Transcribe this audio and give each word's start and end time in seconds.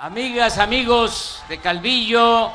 amigas, 0.00 0.58
amigos 0.58 1.42
de 1.48 1.58
Calvillo, 1.58 2.52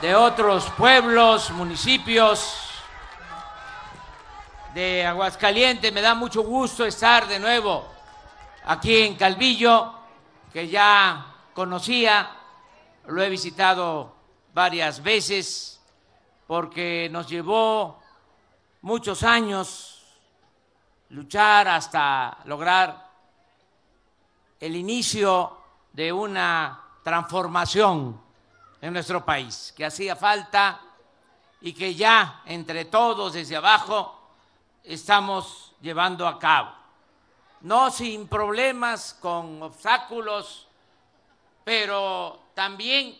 de 0.00 0.14
otros 0.14 0.70
pueblos, 0.70 1.50
municipios 1.50 2.70
de 4.72 5.04
Aguascalientes, 5.04 5.92
me 5.92 6.00
da 6.00 6.14
mucho 6.14 6.42
gusto 6.42 6.86
estar 6.86 7.28
de 7.28 7.38
nuevo 7.38 7.86
aquí 8.64 9.02
en 9.02 9.16
Calvillo, 9.16 9.92
que 10.50 10.66
ya 10.66 11.34
conocía, 11.52 12.30
lo 13.08 13.22
he 13.22 13.28
visitado 13.28 14.14
varias 14.54 15.02
veces, 15.02 15.78
porque 16.46 17.08
nos 17.10 17.28
llevó 17.28 18.00
muchos 18.80 19.22
años 19.22 20.04
luchar 21.10 21.68
hasta 21.68 22.38
lograr 22.46 23.10
el 24.58 24.74
inicio 24.74 25.55
de 25.96 26.12
una 26.12 26.78
transformación 27.02 28.20
en 28.82 28.92
nuestro 28.92 29.24
país, 29.24 29.72
que 29.74 29.86
hacía 29.86 30.14
falta 30.14 30.78
y 31.62 31.72
que 31.72 31.94
ya 31.94 32.42
entre 32.44 32.84
todos 32.84 33.32
desde 33.32 33.56
abajo 33.56 34.34
estamos 34.84 35.72
llevando 35.80 36.28
a 36.28 36.38
cabo. 36.38 36.70
No 37.62 37.90
sin 37.90 38.28
problemas, 38.28 39.16
con 39.22 39.62
obstáculos, 39.62 40.68
pero 41.64 42.40
también 42.52 43.16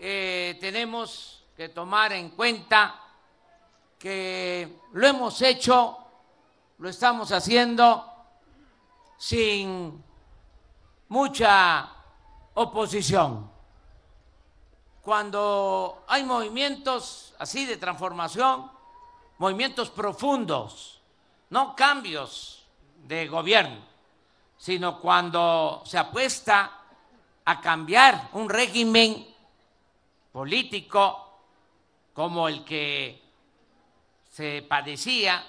eh, 0.00 0.58
tenemos 0.60 1.44
que 1.56 1.68
tomar 1.68 2.12
en 2.12 2.30
cuenta 2.30 3.00
que 4.00 4.80
lo 4.94 5.06
hemos 5.06 5.40
hecho, 5.42 5.96
lo 6.78 6.88
estamos 6.88 7.30
haciendo 7.30 8.04
sin 9.16 10.09
mucha 11.10 11.88
oposición. 12.54 13.50
Cuando 15.02 16.04
hay 16.08 16.24
movimientos 16.24 17.34
así 17.38 17.66
de 17.66 17.76
transformación, 17.76 18.70
movimientos 19.38 19.90
profundos, 19.90 21.00
no 21.50 21.74
cambios 21.74 22.64
de 23.06 23.26
gobierno, 23.26 23.80
sino 24.56 25.00
cuando 25.00 25.82
se 25.84 25.98
apuesta 25.98 26.78
a 27.44 27.60
cambiar 27.60 28.28
un 28.34 28.48
régimen 28.48 29.26
político 30.30 31.28
como 32.12 32.46
el 32.46 32.64
que 32.64 33.20
se 34.30 34.62
padecía 34.62 35.44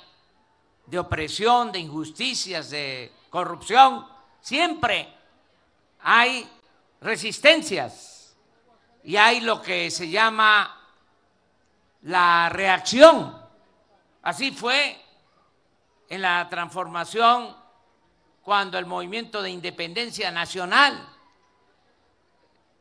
de 0.87 0.97
opresión, 0.97 1.71
de 1.71 1.79
injusticias, 1.79 2.71
de 2.71 3.13
corrupción, 3.29 4.07
siempre 4.39 5.20
hay 6.03 6.49
resistencias 6.99 8.35
y 9.03 9.17
hay 9.17 9.41
lo 9.41 9.61
que 9.61 9.89
se 9.91 10.09
llama 10.09 10.77
la 12.03 12.49
reacción. 12.49 13.39
Así 14.23 14.51
fue 14.51 14.99
en 16.09 16.21
la 16.21 16.47
transformación 16.49 17.55
cuando 18.41 18.77
el 18.77 18.85
movimiento 18.85 19.41
de 19.41 19.49
independencia 19.49 20.31
nacional, 20.31 21.07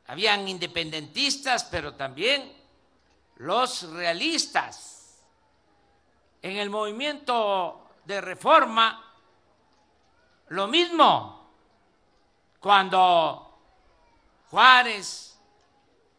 habían 0.07 0.49
independentistas, 0.49 1.65
pero 1.65 1.95
también 1.95 2.53
los 3.37 3.83
realistas. 3.93 5.23
En 6.43 6.57
el 6.57 6.71
movimiento 6.71 7.91
de 8.05 8.21
reforma, 8.21 9.15
lo 10.49 10.67
mismo, 10.67 11.40
cuando 12.61 13.51
Juárez, 14.51 15.39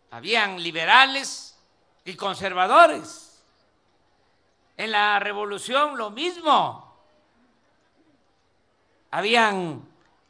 habían 0.09 0.61
liberales 0.61 1.57
y 2.03 2.15
conservadores. 2.15 3.45
En 4.75 4.91
la 4.91 5.17
revolución 5.19 5.97
lo 5.97 6.09
mismo. 6.09 6.91
Habían 9.11 9.87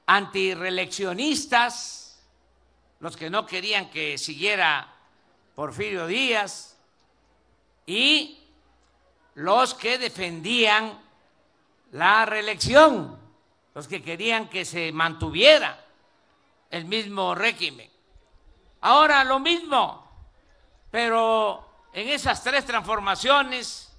antireleccionistas, 0.07 2.22
los 2.99 3.16
que 3.16 3.29
no 3.29 3.45
querían 3.45 3.89
que 3.89 4.17
siguiera 4.17 4.93
Porfirio 5.55 6.07
Díaz, 6.07 6.78
y 7.85 8.38
los 9.35 9.75
que 9.75 9.97
defendían 9.97 10.99
la 11.91 12.25
reelección, 12.25 13.17
los 13.73 13.88
que 13.88 14.03
querían 14.03 14.49
que 14.49 14.66
se 14.66 14.91
mantuviera 14.91 15.85
el 16.71 16.85
mismo 16.85 17.35
régimen. 17.35 17.91
Ahora 18.81 19.23
lo 19.23 19.39
mismo, 19.39 20.09
pero 20.89 21.87
en 21.93 22.07
esas 22.07 22.41
tres 22.43 22.65
transformaciones, 22.65 23.93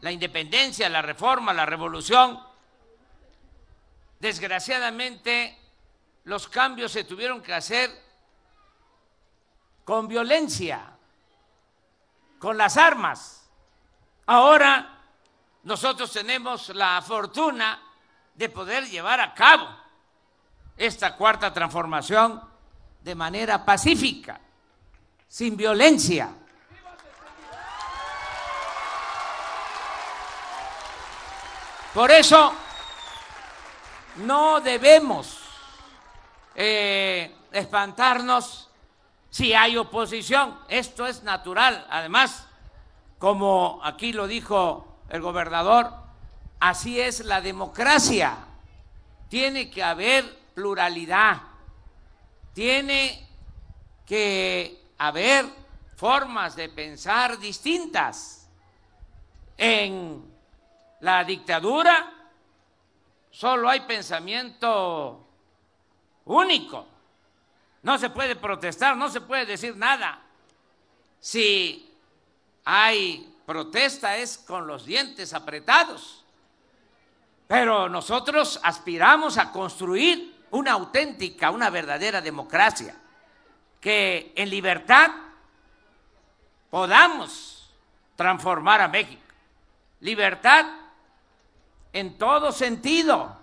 la 0.00 0.12
independencia, 0.12 0.88
la 0.88 1.02
reforma, 1.02 1.52
la 1.52 1.66
revolución, 1.66 2.40
desgraciadamente 4.20 5.58
los 6.24 6.46
cambios 6.46 6.92
se 6.92 7.04
tuvieron 7.04 7.42
que 7.42 7.54
hacer 7.54 7.90
con 9.84 10.06
violencia, 10.06 10.92
con 12.38 12.58
las 12.58 12.76
armas. 12.76 13.48
Ahora 14.26 15.00
nosotros 15.62 16.12
tenemos 16.12 16.68
la 16.68 17.00
fortuna 17.00 17.82
de 18.34 18.48
poder 18.50 18.86
llevar 18.86 19.20
a 19.20 19.34
cabo 19.34 19.87
esta 20.78 21.16
cuarta 21.16 21.52
transformación 21.52 22.40
de 23.02 23.14
manera 23.14 23.64
pacífica, 23.64 24.40
sin 25.26 25.56
violencia. 25.56 26.30
Por 31.92 32.10
eso 32.12 32.52
no 34.18 34.60
debemos 34.60 35.38
eh, 36.54 37.34
espantarnos 37.50 38.68
si 39.30 39.52
hay 39.52 39.76
oposición. 39.76 40.58
Esto 40.68 41.06
es 41.06 41.22
natural. 41.22 41.86
Además, 41.90 42.46
como 43.18 43.80
aquí 43.82 44.12
lo 44.12 44.26
dijo 44.26 44.98
el 45.08 45.20
gobernador, 45.20 45.92
así 46.60 47.00
es 47.00 47.24
la 47.24 47.40
democracia. 47.40 48.36
Tiene 49.28 49.70
que 49.70 49.82
haber 49.82 50.38
pluralidad, 50.58 51.40
tiene 52.52 53.28
que 54.04 54.90
haber 54.98 55.46
formas 55.94 56.56
de 56.56 56.68
pensar 56.68 57.38
distintas. 57.38 58.50
En 59.56 60.20
la 60.98 61.22
dictadura 61.22 62.12
solo 63.30 63.68
hay 63.68 63.82
pensamiento 63.82 65.24
único. 66.24 66.88
No 67.84 67.96
se 67.96 68.10
puede 68.10 68.34
protestar, 68.34 68.96
no 68.96 69.08
se 69.08 69.20
puede 69.20 69.46
decir 69.46 69.76
nada. 69.76 70.20
Si 71.20 71.88
hay 72.64 73.32
protesta 73.46 74.16
es 74.16 74.38
con 74.38 74.66
los 74.66 74.84
dientes 74.84 75.32
apretados. 75.34 76.24
Pero 77.46 77.88
nosotros 77.88 78.58
aspiramos 78.64 79.38
a 79.38 79.52
construir 79.52 80.37
una 80.50 80.72
auténtica, 80.72 81.50
una 81.50 81.70
verdadera 81.70 82.20
democracia, 82.20 82.94
que 83.80 84.32
en 84.36 84.50
libertad 84.50 85.10
podamos 86.70 87.70
transformar 88.16 88.80
a 88.80 88.88
México. 88.88 89.22
Libertad 90.00 90.66
en 91.92 92.18
todo 92.18 92.52
sentido. 92.52 93.36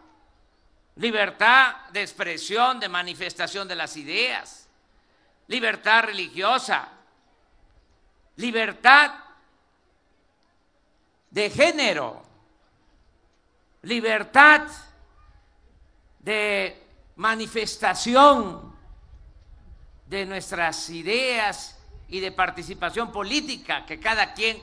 Libertad 0.97 1.75
de 1.91 2.01
expresión, 2.01 2.79
de 2.79 2.87
manifestación 2.87 3.67
de 3.67 3.75
las 3.75 3.97
ideas. 3.97 4.67
Libertad 5.47 6.03
religiosa. 6.03 6.89
Libertad 8.37 9.13
de 11.29 11.49
género. 11.49 12.23
Libertad 13.81 14.67
de 16.19 16.84
manifestación 17.15 18.75
de 20.07 20.25
nuestras 20.25 20.89
ideas 20.89 21.79
y 22.07 22.19
de 22.19 22.31
participación 22.31 23.11
política, 23.11 23.85
que 23.85 23.99
cada 23.99 24.33
quien 24.33 24.61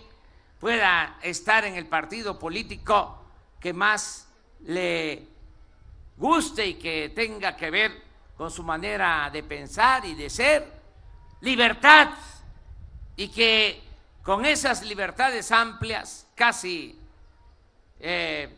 pueda 0.61 1.19
estar 1.23 1.65
en 1.65 1.75
el 1.75 1.87
partido 1.87 2.39
político 2.39 3.19
que 3.59 3.73
más 3.73 4.29
le 4.61 5.27
guste 6.17 6.67
y 6.67 6.75
que 6.75 7.13
tenga 7.15 7.57
que 7.57 7.71
ver 7.71 8.03
con 8.37 8.51
su 8.51 8.63
manera 8.63 9.29
de 9.33 9.43
pensar 9.43 10.05
y 10.05 10.15
de 10.15 10.31
ser, 10.31 10.73
libertad, 11.41 12.11
y 13.17 13.29
que 13.29 13.83
con 14.23 14.47
esas 14.47 14.83
libertades 14.85 15.51
amplias, 15.51 16.29
casi 16.35 16.99
eh, 17.99 18.49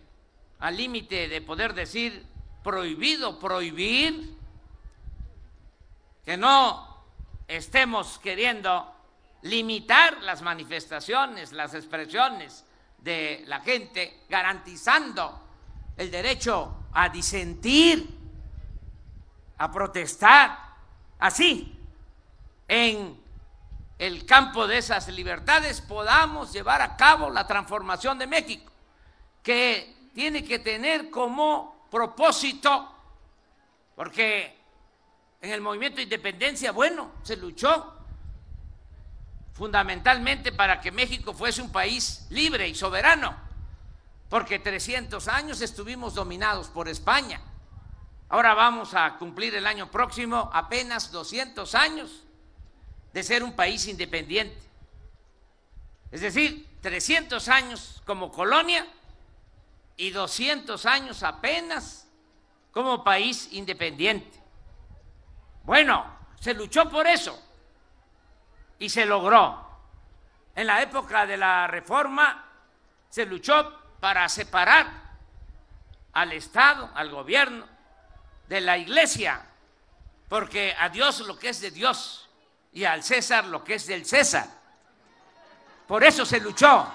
al 0.58 0.76
límite 0.76 1.28
de 1.28 1.40
poder 1.40 1.74
decir 1.74 2.24
prohibido 2.64 3.38
prohibir 3.38 4.34
que 6.24 6.36
no 6.36 7.04
estemos 7.46 8.18
queriendo 8.18 8.90
limitar 9.42 10.22
las 10.22 10.40
manifestaciones, 10.40 11.52
las 11.52 11.74
expresiones 11.74 12.64
de 12.98 13.44
la 13.46 13.60
gente, 13.60 14.22
garantizando 14.30 15.40
el 15.98 16.10
derecho 16.10 16.74
a 16.94 17.10
disentir, 17.10 18.08
a 19.58 19.70
protestar, 19.70 20.58
así, 21.18 21.78
en 22.66 23.22
el 23.98 24.24
campo 24.24 24.66
de 24.66 24.78
esas 24.78 25.06
libertades 25.08 25.82
podamos 25.82 26.52
llevar 26.52 26.80
a 26.80 26.96
cabo 26.96 27.28
la 27.28 27.46
transformación 27.46 28.18
de 28.18 28.26
México, 28.26 28.72
que 29.42 30.10
tiene 30.14 30.42
que 30.42 30.58
tener 30.58 31.10
como 31.10 31.73
propósito, 31.94 32.92
porque 33.94 34.52
en 35.40 35.52
el 35.52 35.60
movimiento 35.60 35.98
de 35.98 36.02
independencia, 36.02 36.72
bueno, 36.72 37.12
se 37.22 37.36
luchó 37.36 37.94
fundamentalmente 39.52 40.50
para 40.50 40.80
que 40.80 40.90
México 40.90 41.32
fuese 41.32 41.62
un 41.62 41.70
país 41.70 42.26
libre 42.30 42.66
y 42.66 42.74
soberano, 42.74 43.36
porque 44.28 44.58
300 44.58 45.28
años 45.28 45.60
estuvimos 45.60 46.14
dominados 46.14 46.66
por 46.66 46.88
España. 46.88 47.40
Ahora 48.28 48.54
vamos 48.54 48.94
a 48.94 49.16
cumplir 49.16 49.54
el 49.54 49.64
año 49.64 49.88
próximo 49.88 50.50
apenas 50.52 51.12
200 51.12 51.76
años 51.76 52.24
de 53.12 53.22
ser 53.22 53.44
un 53.44 53.52
país 53.52 53.86
independiente. 53.86 54.60
Es 56.10 56.22
decir, 56.22 56.66
300 56.80 57.48
años 57.48 58.02
como 58.04 58.32
colonia 58.32 58.84
y 59.96 60.10
200 60.10 60.84
años 60.86 61.22
apenas 61.22 62.08
como 62.72 63.04
país 63.04 63.48
independiente. 63.52 64.42
Bueno, 65.62 66.04
se 66.40 66.54
luchó 66.54 66.90
por 66.90 67.06
eso 67.06 67.40
y 68.78 68.88
se 68.88 69.06
logró. 69.06 69.62
En 70.54 70.66
la 70.66 70.82
época 70.82 71.26
de 71.26 71.36
la 71.36 71.66
reforma 71.66 72.44
se 73.08 73.26
luchó 73.26 73.96
para 74.00 74.28
separar 74.28 74.86
al 76.12 76.32
Estado, 76.32 76.90
al 76.94 77.10
gobierno, 77.10 77.66
de 78.48 78.60
la 78.60 78.76
iglesia, 78.76 79.44
porque 80.28 80.74
a 80.78 80.88
Dios 80.88 81.20
lo 81.20 81.38
que 81.38 81.48
es 81.48 81.60
de 81.60 81.70
Dios 81.70 82.28
y 82.72 82.84
al 82.84 83.02
César 83.02 83.46
lo 83.46 83.64
que 83.64 83.74
es 83.74 83.86
del 83.86 84.04
César. 84.04 84.46
Por 85.86 86.04
eso 86.04 86.24
se 86.26 86.40
luchó. 86.40 86.92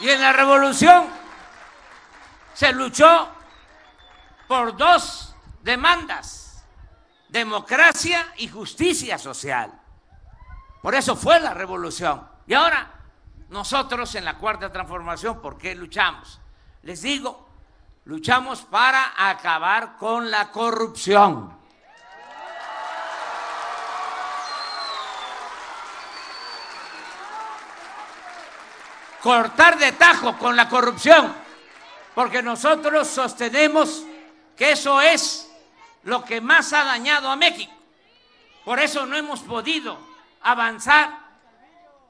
Y 0.00 0.08
en 0.08 0.20
la 0.20 0.32
revolución 0.32 1.06
se 2.54 2.72
luchó 2.72 3.28
por 4.48 4.76
dos 4.76 5.34
demandas, 5.62 6.64
democracia 7.28 8.32
y 8.38 8.48
justicia 8.48 9.18
social. 9.18 9.72
Por 10.82 10.94
eso 10.94 11.14
fue 11.16 11.38
la 11.38 11.52
revolución. 11.52 12.26
Y 12.46 12.54
ahora 12.54 12.90
nosotros 13.50 14.14
en 14.14 14.24
la 14.24 14.38
cuarta 14.38 14.72
transformación, 14.72 15.40
¿por 15.42 15.58
qué 15.58 15.74
luchamos? 15.74 16.40
Les 16.82 17.02
digo, 17.02 17.48
luchamos 18.04 18.62
para 18.62 19.12
acabar 19.28 19.96
con 19.96 20.30
la 20.30 20.50
corrupción. 20.50 21.59
Cortar 29.22 29.78
de 29.78 29.92
tajo 29.92 30.36
con 30.38 30.56
la 30.56 30.68
corrupción, 30.68 31.34
porque 32.14 32.42
nosotros 32.42 33.06
sostenemos 33.06 34.04
que 34.56 34.72
eso 34.72 35.00
es 35.00 35.50
lo 36.04 36.24
que 36.24 36.40
más 36.40 36.72
ha 36.72 36.84
dañado 36.84 37.30
a 37.30 37.36
México. 37.36 37.72
Por 38.64 38.78
eso 38.80 39.06
no 39.06 39.16
hemos 39.16 39.40
podido 39.40 39.98
avanzar 40.42 41.18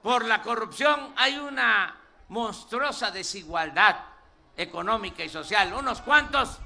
por 0.03 0.25
la 0.25 0.43
corrupción. 0.43 1.13
Hay 1.17 1.39
una 1.39 1.97
monstruosa 2.29 3.11
desigualdad 3.11 3.97
económica 4.57 5.25
y 5.25 5.29
social. 5.29 5.73
Unos 5.73 6.01
cuantos 6.03 6.59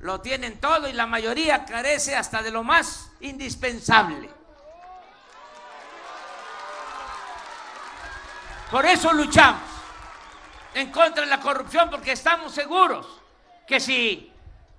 lo 0.00 0.20
tienen 0.20 0.60
todo 0.60 0.88
y 0.88 0.92
la 0.92 1.06
mayoría 1.06 1.64
carece 1.64 2.16
hasta 2.16 2.42
de 2.42 2.50
lo 2.50 2.62
más 2.62 3.10
indispensable. 3.20 4.30
Por 8.70 8.86
eso 8.86 9.12
luchamos 9.12 9.69
en 10.74 10.90
contra 10.90 11.24
de 11.24 11.30
la 11.30 11.40
corrupción, 11.40 11.90
porque 11.90 12.12
estamos 12.12 12.52
seguros 12.52 13.06
que 13.66 13.80
si 13.80 14.32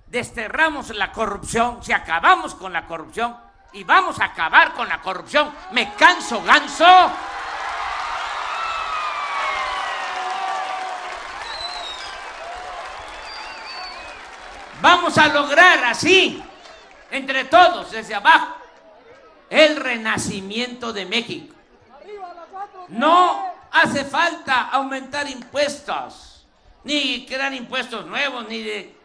desterramos 0.06 0.90
la 0.90 1.10
corrupción, 1.12 1.82
si 1.82 1.92
acabamos 1.92 2.54
con 2.54 2.72
la 2.72 2.86
corrupción 2.86 3.36
y 3.72 3.84
vamos 3.84 4.20
a 4.20 4.26
acabar 4.26 4.74
con 4.74 4.88
la 4.88 5.00
corrupción, 5.00 5.52
me 5.70 5.94
canso 5.94 6.42
ganso. 6.42 7.10
Vamos 14.82 15.16
a 15.16 15.28
lograr 15.28 15.84
así, 15.84 16.42
entre 17.10 17.44
todos, 17.44 17.92
desde 17.92 18.14
abajo, 18.14 18.56
el 19.48 19.76
renacimiento 19.76 20.92
de 20.92 21.06
México. 21.06 21.54
No 22.88 23.46
hace 23.72 24.04
falta 24.04 24.68
aumentar 24.70 25.28
impuestos, 25.28 26.46
ni 26.84 27.26
crear 27.26 27.52
impuestos 27.54 28.06
nuevos, 28.06 28.46
ni 28.48 28.62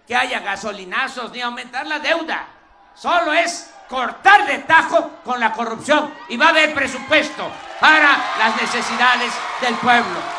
que 0.07 0.15
haya 0.15 0.39
gasolinazos 0.39 1.31
ni 1.31 1.41
aumentar 1.41 1.85
la 1.85 1.99
deuda. 1.99 2.47
Solo 2.95 3.33
es 3.33 3.69
cortar 3.87 4.45
de 4.45 4.59
tajo 4.59 5.19
con 5.23 5.39
la 5.39 5.53
corrupción 5.53 6.13
y 6.29 6.37
va 6.37 6.47
a 6.47 6.49
haber 6.49 6.73
presupuesto 6.73 7.49
para 7.79 8.17
las 8.39 8.61
necesidades 8.61 9.33
del 9.61 9.75
pueblo. 9.75 10.37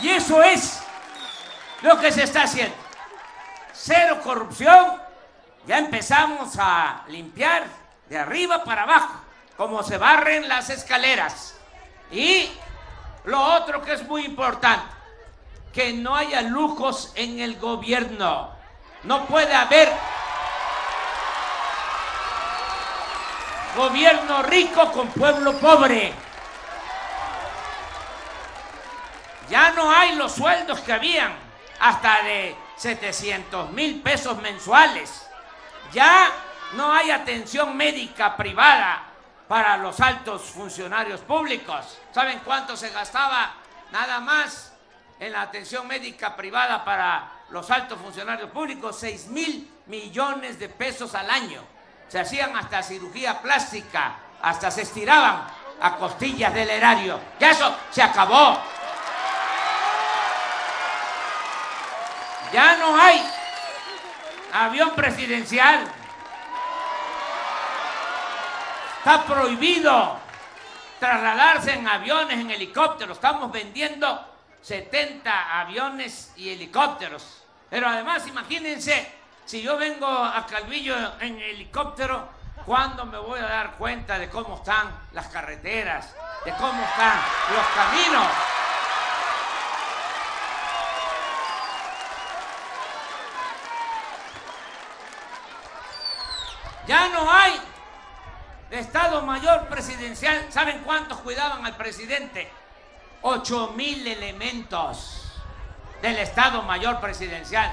Y 0.00 0.10
eso 0.10 0.42
es 0.42 0.82
lo 1.82 1.98
que 2.00 2.10
se 2.10 2.24
está 2.24 2.42
haciendo. 2.42 2.74
Cero 3.72 4.20
corrupción. 4.22 5.00
Ya 5.66 5.78
empezamos 5.78 6.56
a 6.58 7.04
limpiar 7.06 7.64
de 8.08 8.18
arriba 8.18 8.64
para 8.64 8.82
abajo, 8.82 9.14
como 9.62 9.84
se 9.84 9.96
barren 9.96 10.48
las 10.48 10.70
escaleras. 10.70 11.54
Y 12.10 12.50
lo 13.26 13.40
otro 13.40 13.80
que 13.80 13.92
es 13.92 14.02
muy 14.08 14.24
importante, 14.24 14.92
que 15.72 15.92
no 15.92 16.16
haya 16.16 16.42
lujos 16.42 17.12
en 17.14 17.38
el 17.38 17.60
gobierno. 17.60 18.50
No 19.04 19.24
puede 19.26 19.54
haber 19.54 19.88
gobierno 23.76 24.42
rico 24.42 24.90
con 24.90 25.06
pueblo 25.10 25.56
pobre. 25.58 26.12
Ya 29.48 29.70
no 29.70 29.92
hay 29.92 30.16
los 30.16 30.32
sueldos 30.32 30.80
que 30.80 30.92
habían, 30.92 31.32
hasta 31.78 32.24
de 32.24 32.56
700 32.78 33.70
mil 33.70 34.02
pesos 34.02 34.38
mensuales. 34.42 35.24
Ya 35.92 36.32
no 36.72 36.92
hay 36.92 37.12
atención 37.12 37.76
médica 37.76 38.36
privada 38.36 39.11
para 39.52 39.76
los 39.76 40.00
altos 40.00 40.44
funcionarios 40.44 41.20
públicos. 41.20 41.98
¿Saben 42.10 42.40
cuánto 42.42 42.74
se 42.74 42.88
gastaba 42.88 43.52
nada 43.90 44.18
más 44.18 44.72
en 45.20 45.30
la 45.30 45.42
atención 45.42 45.86
médica 45.86 46.34
privada 46.34 46.82
para 46.82 47.30
los 47.50 47.70
altos 47.70 48.00
funcionarios 48.00 48.50
públicos, 48.50 48.96
6 48.98 49.26
mil 49.26 49.70
millones 49.88 50.58
de 50.58 50.70
pesos 50.70 51.14
al 51.14 51.28
año. 51.28 51.62
Se 52.08 52.18
hacían 52.18 52.56
hasta 52.56 52.82
cirugía 52.82 53.42
plástica, 53.42 54.14
hasta 54.40 54.70
se 54.70 54.80
estiraban 54.80 55.42
a 55.82 55.96
costillas 55.96 56.54
del 56.54 56.70
erario. 56.70 57.20
Ya 57.38 57.50
eso 57.50 57.76
se 57.90 58.02
acabó. 58.02 58.58
Ya 62.54 62.78
no 62.78 62.96
hay 62.96 63.22
avión 64.54 64.92
presidencial. 64.92 66.01
Está 69.04 69.24
prohibido 69.24 70.16
trasladarse 71.00 71.72
en 71.72 71.88
aviones, 71.88 72.38
en 72.38 72.52
helicópteros. 72.52 73.16
Estamos 73.16 73.50
vendiendo 73.50 74.32
70 74.60 75.60
aviones 75.60 76.32
y 76.36 76.50
helicópteros. 76.50 77.42
Pero 77.68 77.88
además, 77.88 78.28
imagínense, 78.28 79.12
si 79.44 79.60
yo 79.60 79.76
vengo 79.76 80.06
a 80.06 80.46
Calvillo 80.46 80.94
en 81.18 81.36
helicóptero, 81.40 82.28
¿cuándo 82.64 83.04
me 83.04 83.18
voy 83.18 83.40
a 83.40 83.48
dar 83.48 83.72
cuenta 83.72 84.20
de 84.20 84.30
cómo 84.30 84.58
están 84.58 84.96
las 85.10 85.26
carreteras, 85.26 86.14
de 86.44 86.52
cómo 86.52 86.80
están 86.84 87.18
los 87.56 87.66
caminos? 87.74 88.28
Ya 96.86 97.08
no 97.08 97.28
hay 97.28 97.60
Estado 98.72 99.22
Mayor 99.22 99.68
Presidencial. 99.68 100.46
¿Saben 100.50 100.80
cuántos 100.80 101.18
cuidaban 101.18 101.64
al 101.66 101.76
presidente? 101.76 102.50
ocho 103.22 103.72
mil 103.76 104.06
elementos. 104.06 105.18
del 106.00 106.18
Estado 106.18 106.62
Mayor 106.62 107.00
Presidencial. 107.00 107.72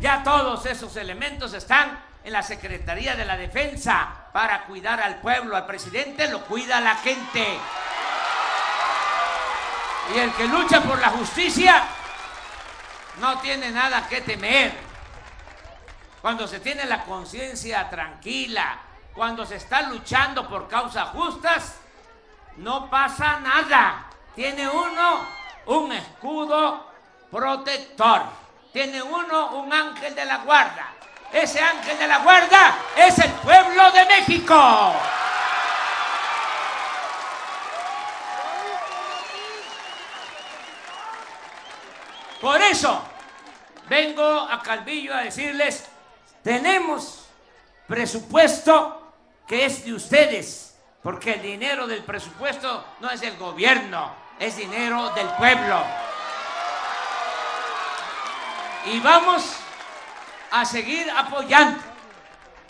Ya 0.00 0.22
todos 0.24 0.66
esos 0.66 0.96
elementos 0.96 1.52
están 1.54 2.02
en 2.24 2.32
la 2.32 2.42
Secretaría 2.42 3.14
de 3.14 3.24
la 3.24 3.36
Defensa 3.36 4.08
para 4.32 4.64
cuidar 4.64 5.00
al 5.00 5.20
pueblo. 5.20 5.56
Al 5.56 5.66
presidente 5.66 6.28
lo 6.28 6.44
cuida 6.44 6.80
la 6.80 6.96
gente. 6.96 7.58
Y 10.14 10.18
el 10.18 10.32
que 10.32 10.48
lucha 10.48 10.80
por 10.80 10.98
la 10.98 11.10
justicia 11.10 11.84
no 13.20 13.38
tiene 13.38 13.70
nada 13.70 14.08
que 14.08 14.22
temer. 14.22 14.72
Cuando 16.20 16.48
se 16.48 16.58
tiene 16.58 16.84
la 16.86 17.04
conciencia 17.04 17.88
tranquila, 17.88 18.78
cuando 19.14 19.44
se 19.44 19.56
está 19.56 19.82
luchando 19.82 20.48
por 20.48 20.68
causas 20.68 21.08
justas, 21.10 21.76
no 22.56 22.88
pasa 22.90 23.40
nada. 23.40 24.06
Tiene 24.34 24.68
uno 24.68 25.26
un 25.66 25.92
escudo 25.92 26.86
protector. 27.30 28.22
Tiene 28.72 29.02
uno 29.02 29.56
un 29.56 29.72
ángel 29.72 30.14
de 30.14 30.24
la 30.24 30.38
guarda. 30.38 30.92
Ese 31.32 31.60
ángel 31.60 31.98
de 31.98 32.06
la 32.06 32.18
guarda 32.18 32.76
es 32.96 33.18
el 33.18 33.30
pueblo 33.32 33.90
de 33.92 34.04
México. 34.06 34.94
Por 42.40 42.62
eso 42.62 43.02
vengo 43.88 44.24
a 44.24 44.62
Calvillo 44.62 45.14
a 45.14 45.22
decirles, 45.22 45.88
tenemos 46.44 47.27
presupuesto 47.88 49.14
que 49.46 49.64
es 49.64 49.84
de 49.84 49.94
ustedes, 49.94 50.78
porque 51.02 51.32
el 51.32 51.42
dinero 51.42 51.86
del 51.86 52.04
presupuesto 52.04 52.84
no 53.00 53.10
es 53.10 53.22
del 53.22 53.36
gobierno, 53.38 54.12
es 54.38 54.58
dinero 54.58 55.10
del 55.14 55.26
pueblo. 55.30 55.82
Y 58.84 59.00
vamos 59.00 59.56
a 60.50 60.64
seguir 60.64 61.10
apoyando 61.10 61.80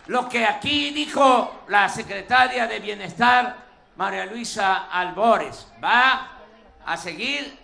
lo 0.06 0.28
que 0.28 0.46
aquí 0.46 0.90
dijo 0.90 1.64
la 1.68 1.88
secretaria 1.88 2.66
de 2.66 2.78
Bienestar, 2.78 3.56
María 3.96 4.24
Luisa 4.24 4.88
Albores. 4.90 5.66
Va 5.82 6.38
a 6.86 6.96
seguir 6.96 7.58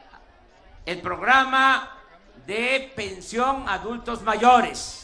el 0.84 1.00
programa 1.00 1.98
de 2.46 2.92
pensión 2.94 3.66
adultos 3.68 4.22
mayores 4.22 5.03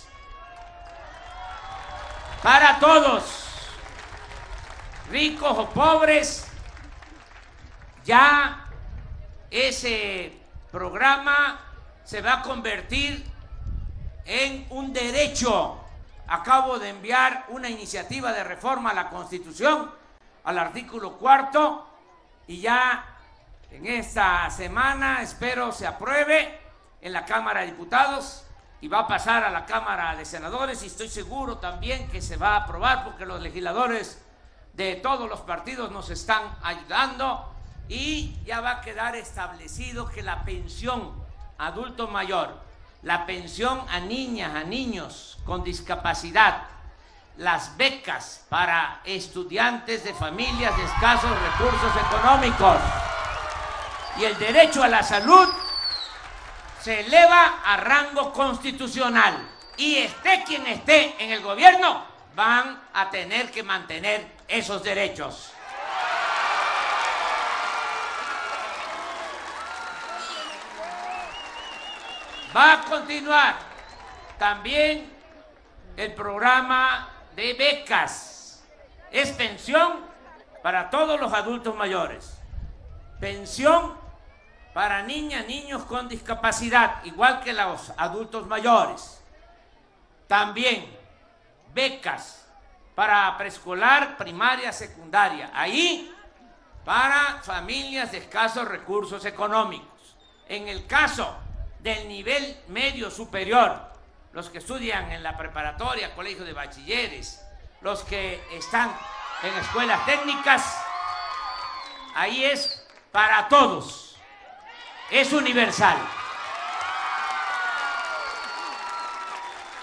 para 2.42 2.78
todos, 2.78 3.44
ricos 5.10 5.58
o 5.58 5.68
pobres. 5.70 6.46
Ya 8.04 8.66
ese 9.50 10.32
programa 10.70 11.60
se 12.04 12.22
va 12.22 12.34
a 12.34 12.42
convertir 12.42 13.24
en 14.24 14.66
un 14.70 14.92
derecho. 14.92 15.78
Acabo 16.28 16.78
de 16.78 16.90
enviar 16.90 17.46
una 17.48 17.68
iniciativa 17.68 18.32
de 18.32 18.44
reforma 18.44 18.90
a 18.90 18.94
la 18.94 19.10
Constitución, 19.10 19.90
al 20.44 20.58
artículo 20.58 21.18
cuarto, 21.18 21.86
y 22.46 22.60
ya 22.60 23.04
en 23.70 23.86
esta 23.86 24.48
semana 24.50 25.22
espero 25.22 25.72
se 25.72 25.86
apruebe 25.86 26.58
en 27.00 27.12
la 27.12 27.24
Cámara 27.24 27.60
de 27.60 27.66
Diputados 27.66 28.44
y 28.80 28.88
va 28.88 29.00
a 29.00 29.08
pasar 29.08 29.44
a 29.44 29.50
la 29.50 29.66
Cámara 29.66 30.16
de 30.16 30.24
Senadores 30.24 30.82
y 30.82 30.86
estoy 30.86 31.08
seguro 31.08 31.58
también 31.58 32.08
que 32.08 32.22
se 32.22 32.36
va 32.36 32.54
a 32.54 32.64
aprobar 32.64 33.04
porque 33.04 33.26
los 33.26 33.40
legisladores 33.40 34.22
de 34.72 34.96
todos 34.96 35.28
los 35.28 35.40
partidos 35.40 35.90
nos 35.90 36.10
están 36.10 36.42
ayudando 36.62 37.52
y 37.88 38.38
ya 38.44 38.60
va 38.60 38.70
a 38.70 38.80
quedar 38.80 39.16
establecido 39.16 40.08
que 40.08 40.22
la 40.22 40.44
pensión 40.44 41.12
adulto 41.58 42.08
mayor, 42.08 42.58
la 43.02 43.26
pensión 43.26 43.84
a 43.90 44.00
niñas, 44.00 44.54
a 44.54 44.64
niños 44.64 45.38
con 45.44 45.62
discapacidad, 45.62 46.62
las 47.36 47.76
becas 47.76 48.46
para 48.48 49.00
estudiantes 49.04 50.04
de 50.04 50.14
familias 50.14 50.76
de 50.76 50.84
escasos 50.84 51.30
recursos 51.30 51.92
económicos 52.08 52.78
y 54.18 54.24
el 54.24 54.38
derecho 54.38 54.82
a 54.82 54.88
la 54.88 55.02
salud 55.02 55.48
se 56.80 57.00
eleva 57.00 57.60
a 57.64 57.76
rango 57.76 58.32
constitucional. 58.32 59.48
Y 59.76 59.96
esté 59.98 60.44
quien 60.44 60.66
esté 60.66 61.16
en 61.22 61.30
el 61.30 61.42
gobierno, 61.42 62.04
van 62.34 62.80
a 62.92 63.10
tener 63.10 63.50
que 63.50 63.62
mantener 63.62 64.26
esos 64.46 64.82
derechos. 64.82 65.52
Va 72.54 72.72
a 72.72 72.80
continuar 72.82 73.56
también 74.38 75.10
el 75.96 76.14
programa 76.14 77.08
de 77.36 77.54
becas. 77.54 78.64
Es 79.12 79.30
pensión 79.30 80.04
para 80.62 80.90
todos 80.90 81.20
los 81.20 81.32
adultos 81.32 81.76
mayores. 81.76 82.36
Pensión 83.20 83.99
para 84.72 85.02
niñas, 85.02 85.46
niños 85.46 85.84
con 85.84 86.08
discapacidad, 86.08 87.04
igual 87.04 87.40
que 87.40 87.52
los 87.52 87.92
adultos 87.96 88.46
mayores. 88.46 89.20
También 90.28 90.96
becas 91.74 92.46
para 92.94 93.36
preescolar, 93.36 94.16
primaria, 94.16 94.72
secundaria. 94.72 95.50
Ahí 95.54 96.14
para 96.84 97.40
familias 97.42 98.12
de 98.12 98.18
escasos 98.18 98.66
recursos 98.66 99.24
económicos. 99.24 100.16
En 100.48 100.68
el 100.68 100.86
caso 100.86 101.36
del 101.80 102.08
nivel 102.08 102.56
medio 102.68 103.10
superior, 103.10 103.90
los 104.32 104.50
que 104.50 104.58
estudian 104.58 105.10
en 105.10 105.22
la 105.22 105.36
preparatoria, 105.36 106.14
colegio 106.14 106.44
de 106.44 106.52
bachilleres, 106.52 107.44
los 107.80 108.04
que 108.04 108.40
están 108.52 108.96
en 109.42 109.54
escuelas 109.54 110.04
técnicas, 110.06 110.80
ahí 112.14 112.44
es 112.44 112.86
para 113.10 113.48
todos 113.48 114.09
es 115.10 115.32
universal. 115.32 115.98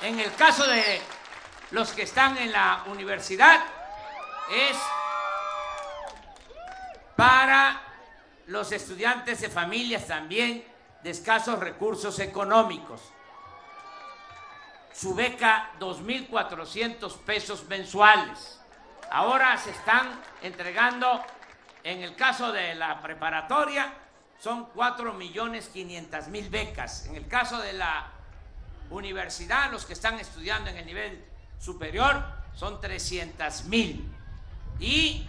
En 0.01 0.19
el 0.19 0.33
caso 0.35 0.65
de 0.67 1.01
los 1.71 1.91
que 1.91 2.03
están 2.03 2.37
en 2.37 2.51
la 2.51 2.83
universidad, 2.87 3.61
es 4.49 4.77
para 7.15 7.81
los 8.45 8.71
estudiantes 8.71 9.41
de 9.41 9.49
familias 9.49 10.07
también 10.07 10.63
de 11.03 11.09
escasos 11.09 11.59
recursos 11.59 12.19
económicos. 12.19 13.01
Su 14.93 15.13
beca, 15.13 15.71
2.400 15.79 17.17
pesos 17.19 17.65
mensuales. 17.65 18.59
Ahora 19.11 19.57
se 19.57 19.71
están 19.71 20.21
entregando, 20.41 21.23
en 21.83 22.01
el 22.01 22.15
caso 22.15 22.51
de 22.51 22.75
la 22.75 23.01
preparatoria, 23.01 23.93
son 24.39 24.65
4 24.73 25.13
millones 25.13 25.69
500 25.69 26.27
mil 26.27 26.49
becas. 26.49 27.05
En 27.07 27.15
el 27.15 27.27
caso 27.27 27.59
de 27.59 27.73
la 27.73 28.11
universidad, 28.89 29.71
los 29.71 29.85
que 29.85 29.93
están 29.93 30.19
estudiando 30.19 30.69
en 30.69 30.77
el 30.77 30.85
nivel 30.85 31.25
superior, 31.59 32.23
son 32.55 32.79
300 32.79 33.65
mil. 33.65 34.11
Y 34.79 35.27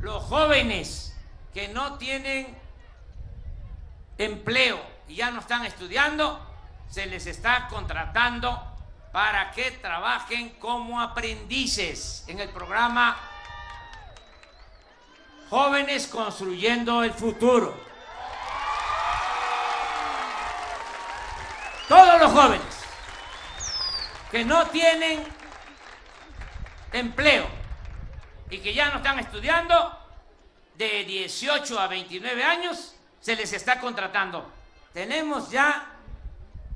los 0.00 0.22
jóvenes 0.24 1.16
que 1.52 1.68
no 1.68 1.98
tienen 1.98 2.56
empleo 4.18 4.80
y 5.08 5.16
ya 5.16 5.30
no 5.30 5.40
están 5.40 5.64
estudiando, 5.64 6.40
se 6.88 7.06
les 7.06 7.26
está 7.26 7.68
contratando 7.68 8.62
para 9.12 9.50
que 9.52 9.70
trabajen 9.70 10.50
como 10.58 11.00
aprendices 11.00 12.24
en 12.26 12.40
el 12.40 12.48
programa 12.50 13.16
Jóvenes 15.50 16.08
Construyendo 16.08 17.04
el 17.04 17.12
Futuro. 17.12 17.93
Jóvenes 22.34 22.84
que 24.32 24.44
no 24.44 24.66
tienen 24.66 25.22
empleo 26.92 27.46
y 28.50 28.58
que 28.58 28.74
ya 28.74 28.90
no 28.90 28.96
están 28.96 29.20
estudiando, 29.20 29.96
de 30.74 31.04
18 31.04 31.78
a 31.78 31.86
29 31.86 32.42
años, 32.42 32.96
se 33.20 33.36
les 33.36 33.52
está 33.52 33.78
contratando. 33.78 34.50
Tenemos 34.92 35.52
ya 35.52 35.92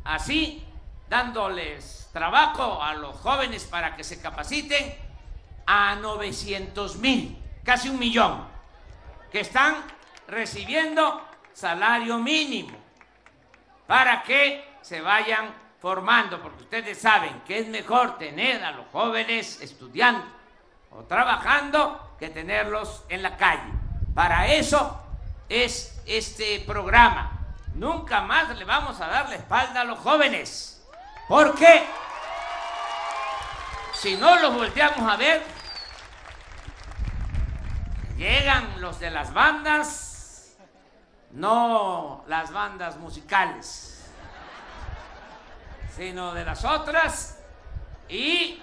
así, 0.04 0.64
dándoles 1.08 2.08
trabajo 2.12 2.80
a 2.80 2.94
los 2.94 3.16
jóvenes 3.16 3.64
para 3.64 3.96
que 3.96 4.04
se 4.04 4.20
capaciten, 4.20 4.96
a 5.66 5.96
900 5.96 6.96
mil, 6.98 7.36
casi 7.64 7.88
un 7.88 7.98
millón, 7.98 8.46
que 9.32 9.40
están 9.40 9.84
recibiendo 10.28 11.26
salario 11.52 12.18
mínimo 12.18 12.78
para 13.88 14.22
que 14.22 14.67
se 14.88 15.02
vayan 15.02 15.54
formando, 15.80 16.40
porque 16.40 16.62
ustedes 16.62 16.98
saben 16.98 17.42
que 17.46 17.58
es 17.58 17.68
mejor 17.68 18.16
tener 18.16 18.64
a 18.64 18.72
los 18.72 18.86
jóvenes 18.90 19.60
estudiando 19.60 20.24
o 20.90 21.04
trabajando 21.04 22.16
que 22.18 22.30
tenerlos 22.30 23.04
en 23.10 23.22
la 23.22 23.36
calle. 23.36 23.70
Para 24.14 24.46
eso 24.46 24.98
es 25.48 26.00
este 26.06 26.60
programa. 26.66 27.34
nunca 27.74 28.22
más 28.22 28.56
le 28.56 28.64
vamos 28.64 29.00
a 29.00 29.06
dar 29.06 29.28
la 29.28 29.36
espalda 29.36 29.82
a 29.82 29.84
los 29.84 29.98
jóvenes. 29.98 30.82
Porque 31.28 31.86
si 33.92 34.16
no 34.16 34.36
los 34.36 34.54
volteamos 34.54 35.12
a 35.12 35.16
ver, 35.16 35.42
llegan 38.16 38.80
los 38.80 38.98
de 38.98 39.10
las 39.10 39.32
bandas, 39.32 40.56
no 41.30 42.24
las 42.26 42.50
bandas 42.50 42.96
musicales, 42.96 43.87
sino 45.98 46.32
de 46.32 46.44
las 46.44 46.64
otras, 46.64 47.38
y 48.08 48.62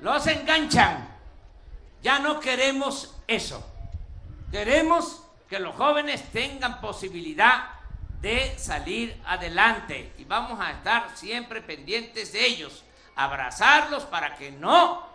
los 0.00 0.26
enganchan. 0.26 1.08
Ya 2.02 2.18
no 2.18 2.38
queremos 2.38 3.16
eso. 3.26 3.66
Queremos 4.50 5.22
que 5.48 5.58
los 5.58 5.74
jóvenes 5.74 6.30
tengan 6.30 6.82
posibilidad 6.82 7.70
de 8.20 8.58
salir 8.58 9.18
adelante 9.26 10.12
y 10.18 10.24
vamos 10.24 10.60
a 10.60 10.72
estar 10.72 11.08
siempre 11.14 11.62
pendientes 11.62 12.32
de 12.34 12.46
ellos, 12.46 12.84
abrazarlos 13.16 14.04
para 14.04 14.34
que 14.36 14.52
no 14.52 15.06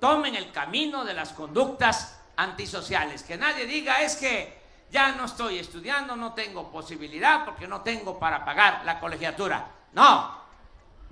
tomen 0.00 0.34
el 0.34 0.52
camino 0.52 1.04
de 1.04 1.14
las 1.14 1.32
conductas 1.32 2.20
antisociales. 2.36 3.22
Que 3.22 3.38
nadie 3.38 3.64
diga 3.64 4.02
es 4.02 4.16
que 4.16 4.62
ya 4.90 5.12
no 5.12 5.24
estoy 5.24 5.58
estudiando, 5.58 6.16
no 6.16 6.34
tengo 6.34 6.70
posibilidad 6.70 7.46
porque 7.46 7.66
no 7.66 7.80
tengo 7.80 8.18
para 8.18 8.44
pagar 8.44 8.84
la 8.84 9.00
colegiatura. 9.00 9.66
No, 9.94 10.43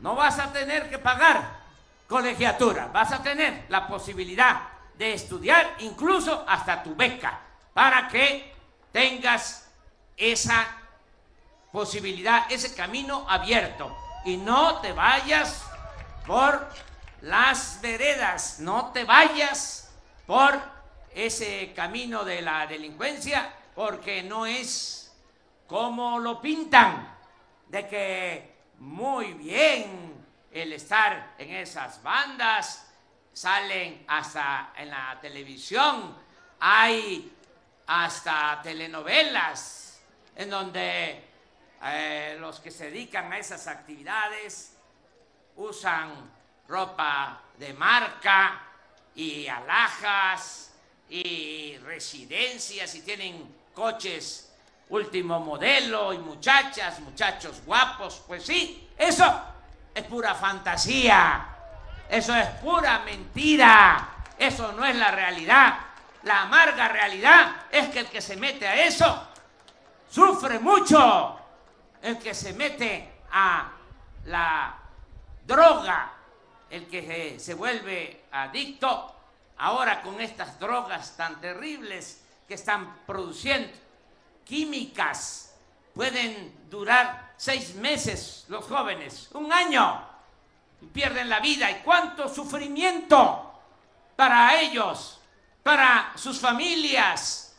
no 0.03 0.17
vas 0.17 0.39
a 0.39 0.53
tener 0.53 0.91
que 0.91 0.99
pagar 0.99 1.63
colegiatura, 2.09 2.89
vas 2.89 3.13
a 3.13 3.23
tener 3.23 3.65
la 3.69 3.87
posibilidad 3.87 4.63
de 4.99 5.15
estudiar 5.15 5.77
incluso 5.79 6.45
hasta 6.47 6.83
tu 6.83 6.95
beca 6.95 7.41
para 7.73 8.09
que 8.09 8.53
tengas 8.91 9.71
esa 10.17 10.67
posibilidad, 11.71 12.51
ese 12.51 12.75
camino 12.75 13.25
abierto. 13.29 13.97
Y 14.25 14.37
no 14.37 14.81
te 14.81 14.93
vayas 14.93 15.65
por 16.27 16.69
las 17.23 17.81
veredas, 17.81 18.59
no 18.59 18.93
te 18.93 19.05
vayas 19.05 19.91
por 20.27 20.61
ese 21.15 21.73
camino 21.75 22.25
de 22.25 22.43
la 22.43 22.67
delincuencia 22.67 23.53
porque 23.75 24.23
no 24.23 24.47
es 24.47 25.13
como 25.67 26.19
lo 26.19 26.41
pintan, 26.41 27.17
de 27.69 27.89
que 27.89 28.52
muy 28.83 29.35
bien 29.35 30.27
el 30.51 30.73
estar 30.73 31.37
en 31.39 31.55
esas 31.55 32.03
bandas, 32.03 32.93
salen 33.33 34.05
hasta 34.09 34.73
en 34.77 34.91
la 34.91 35.19
televisión, 35.21 36.17
hay 36.59 37.33
hasta 37.87 38.61
telenovelas 38.61 40.01
en 40.35 40.51
donde 40.51 41.25
eh, 41.85 42.37
los 42.41 42.59
que 42.59 42.73
se 42.73 42.87
dedican 42.87 43.33
a 43.33 43.39
esas 43.39 43.69
actividades 43.69 44.77
usan 45.57 46.33
ropa 46.67 47.41
de 47.59 47.73
marca 47.75 48.67
y 49.15 49.47
alhajas 49.47 50.75
y 51.09 51.79
residencias 51.79 52.97
y 52.97 53.03
tienen 53.03 53.55
coches 53.73 54.52
último 54.93 55.41
modelo 55.41 56.13
y 56.13 56.19
muchachas, 56.19 57.01
muchachos 57.01 57.63
guapos, 57.65 58.23
pues 58.27 58.45
sí, 58.45 58.91
eso 58.97 59.43
es 59.95 60.05
pura 60.05 60.35
fantasía, 60.35 61.47
eso 62.11 62.35
es 62.37 62.47
pura 62.61 62.99
mentira, 62.99 64.09
eso 64.39 64.73
no 64.73 64.85
es 64.85 64.95
la 64.95 65.11
realidad. 65.11 65.79
La 66.25 66.43
amarga 66.43 66.89
realidad 66.89 67.57
es 67.71 67.89
que 67.89 68.01
el 68.01 68.07
que 68.07 68.21
se 68.21 68.37
mete 68.37 68.69
a 68.69 68.85
eso 68.85 69.29
sufre 70.11 70.59
mucho. 70.59 71.39
El 72.03 72.19
que 72.19 72.35
se 72.35 72.53
mete 72.53 73.13
a 73.33 73.73
la 74.27 74.75
droga, 75.47 76.13
el 76.69 76.87
que 76.87 77.39
se, 77.39 77.55
vuelve 77.55 78.25
adicto, 78.31 79.15
ahora 79.57 80.03
con 80.03 80.21
estas 80.21 80.59
drogas 80.61 81.17
tan 81.17 81.41
terribles 81.41 82.25
que 82.47 82.55
están 82.55 82.99
produciendo, 83.07 83.71
químicas, 84.45 85.55
pueden 85.95 86.69
durar 86.71 87.35
seis 87.37 87.75
meses 87.75 88.45
los 88.49 88.65
jóvenes, 88.65 89.31
un 89.35 89.53
año, 89.53 90.03
y 90.81 90.87
pierden 90.87 91.29
la 91.29 91.41
vida. 91.41 91.71
¿Y 91.71 91.83
cuánto 91.83 92.29
sufrimiento 92.29 93.53
para 94.17 94.61
ellos? 94.61 95.21
para 95.63 96.13
sus 96.17 96.41
familias, 96.41 97.55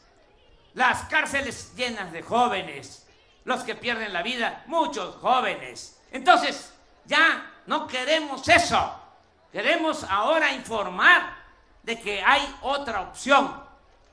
las 0.73 1.03
cárceles 1.03 1.73
llenas 1.75 2.11
de 2.11 2.21
jóvenes, 2.21 3.07
los 3.45 3.63
que 3.63 3.75
pierden 3.75 4.13
la 4.13 4.23
vida, 4.23 4.63
muchos 4.67 5.15
jóvenes. 5.15 5.99
Entonces, 6.11 6.73
ya 7.05 7.51
no 7.65 7.87
queremos 7.87 8.47
eso. 8.47 8.99
Queremos 9.51 10.03
ahora 10.03 10.51
informar 10.51 11.35
de 11.83 11.99
que 11.99 12.21
hay 12.21 12.41
otra 12.61 13.01
opción, 13.01 13.62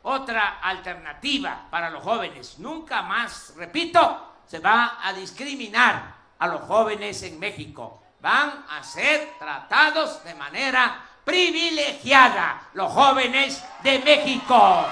otra 0.02 0.60
alternativa 0.60 1.66
para 1.70 1.90
los 1.90 2.02
jóvenes. 2.02 2.58
Nunca 2.58 3.02
más, 3.02 3.54
repito, 3.56 4.42
se 4.46 4.58
va 4.58 4.98
a 5.02 5.12
discriminar 5.12 6.14
a 6.38 6.46
los 6.46 6.62
jóvenes 6.62 7.22
en 7.22 7.38
México. 7.38 8.02
Van 8.20 8.64
a 8.68 8.82
ser 8.82 9.34
tratados 9.38 10.24
de 10.24 10.34
manera 10.34 11.04
privilegiada 11.24 12.62
los 12.74 12.92
jóvenes 12.92 13.62
de 13.82 13.98
México. 14.00 14.86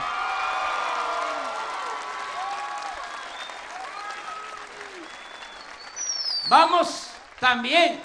Vamos 6.49 7.11
también 7.41 8.03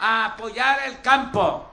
a 0.00 0.26
apoyar 0.26 0.80
el 0.86 1.00
campo. 1.02 1.70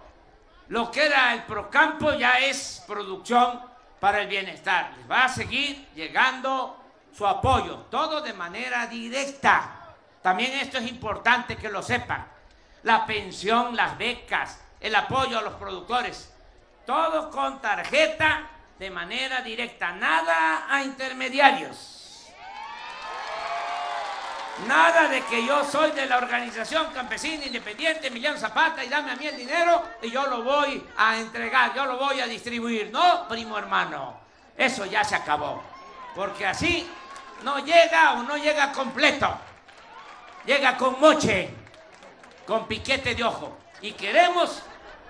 Lo 0.68 0.92
que 0.92 1.06
era 1.06 1.34
el 1.34 1.44
procampo 1.44 2.14
ya 2.14 2.40
es 2.40 2.84
producción 2.88 3.73
para 4.04 4.20
el 4.20 4.28
bienestar. 4.28 4.92
Les 4.98 5.10
va 5.10 5.24
a 5.24 5.30
seguir 5.30 5.88
llegando 5.96 6.78
su 7.16 7.26
apoyo, 7.26 7.86
todo 7.90 8.20
de 8.20 8.34
manera 8.34 8.86
directa. 8.88 9.96
También 10.22 10.52
esto 10.60 10.78
es 10.78 10.90
importante 10.90 11.56
que 11.56 11.70
lo 11.70 11.82
sepan. 11.82 12.28
La 12.84 13.06
pensión, 13.06 13.78
las 13.78 13.98
becas, 13.98 14.62
el 14.82 14.94
apoyo 14.94 15.40
a 15.40 15.42
los 15.42 15.54
productores. 15.54 16.34
Todo 16.86 17.32
con 17.32 17.62
tarjeta 17.62 18.50
de 18.78 18.92
manera 18.92 19.40
directa, 19.40 19.94
nada 19.94 20.68
a 20.70 20.84
intermediarios. 20.84 22.03
Nada 24.68 25.08
de 25.08 25.22
que 25.24 25.46
yo 25.46 25.64
soy 25.66 25.92
de 25.92 26.06
la 26.06 26.18
organización 26.18 26.94
campesina 26.94 27.46
independiente 27.46 28.08
Emiliano 28.08 28.38
Zapata 28.38 28.84
y 28.84 28.88
dame 28.88 29.12
a 29.12 29.16
mí 29.16 29.26
el 29.26 29.36
dinero 29.36 29.84
y 30.02 30.12
yo 30.12 30.28
lo 30.28 30.44
voy 30.44 30.86
a 30.96 31.18
entregar, 31.18 31.74
yo 31.74 31.86
lo 31.86 31.98
voy 31.98 32.22
a 32.22 32.28
distribuir. 32.28 32.92
No, 32.92 33.28
primo 33.28 33.58
hermano, 33.58 34.20
eso 34.56 34.86
ya 34.86 35.04
se 35.04 35.16
acabó. 35.16 35.64
Porque 36.16 36.46
así 36.46 36.88
no 37.44 37.60
llega 37.66 38.14
o 38.14 38.24
no 38.24 38.38
llega 38.38 38.72
completo. 38.72 39.36
Llega 40.46 40.78
con 40.78 41.00
moche, 41.00 41.50
con 42.46 42.68
piquete 42.68 43.16
de 43.16 43.24
ojo. 43.24 43.58
Y 43.82 43.94
queremos 43.94 44.62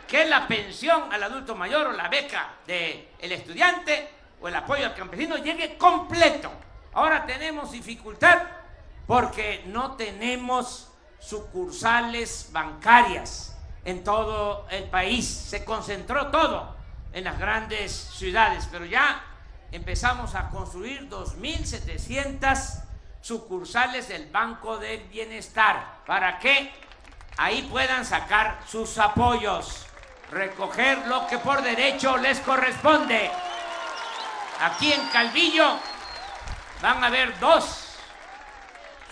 que 0.07 0.25
la 0.25 0.47
pensión 0.47 1.11
al 1.11 1.21
adulto 1.21 1.53
mayor 1.53 1.87
o 1.87 1.91
la 1.91 2.07
beca 2.07 2.49
del 2.65 3.07
estudiante 3.19 4.09
o 4.39 4.47
el 4.47 4.55
apoyo 4.55 4.85
al 4.85 4.95
campesino 4.95 5.37
llegue 5.37 5.77
completo. 5.77 6.49
Ahora 6.93 7.25
tenemos 7.25 7.71
dificultad 7.71 8.62
porque 9.07 9.63
no 9.67 9.93
tenemos 9.95 10.89
sucursales 11.19 12.49
bancarias 12.51 13.57
en 13.85 14.03
todo 14.03 14.67
el 14.69 14.85
país. 14.85 15.27
Se 15.27 15.63
concentró 15.63 16.27
todo 16.27 16.75
en 17.13 17.23
las 17.25 17.37
grandes 17.37 17.91
ciudades, 17.91 18.67
pero 18.71 18.85
ya 18.85 19.23
empezamos 19.71 20.35
a 20.35 20.49
construir 20.49 21.09
2.700 21.09 22.83
sucursales 23.21 24.09
del 24.09 24.29
Banco 24.29 24.77
del 24.77 25.03
Bienestar 25.07 26.01
para 26.05 26.39
que 26.39 26.71
ahí 27.37 27.63
puedan 27.63 28.05
sacar 28.05 28.59
sus 28.67 28.97
apoyos 28.97 29.85
recoger 30.33 31.07
lo 31.07 31.27
que 31.27 31.37
por 31.37 31.61
derecho 31.61 32.17
les 32.17 32.39
corresponde. 32.39 33.29
Aquí 34.61 34.91
en 34.91 35.07
Calvillo 35.09 35.77
van 36.81 37.03
a 37.03 37.07
haber 37.07 37.39
dos 37.39 37.82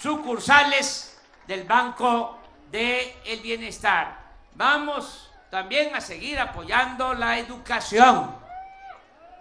sucursales 0.02 1.22
del 1.46 1.64
Banco 1.66 2.40
del 2.72 3.14
el 3.26 3.40
Bienestar. 3.42 4.18
Vamos 4.56 5.32
también 5.50 5.96
a 5.96 6.02
seguir 6.02 6.40
apoyando 6.40 7.14
la 7.14 7.38
educación. 7.38 8.36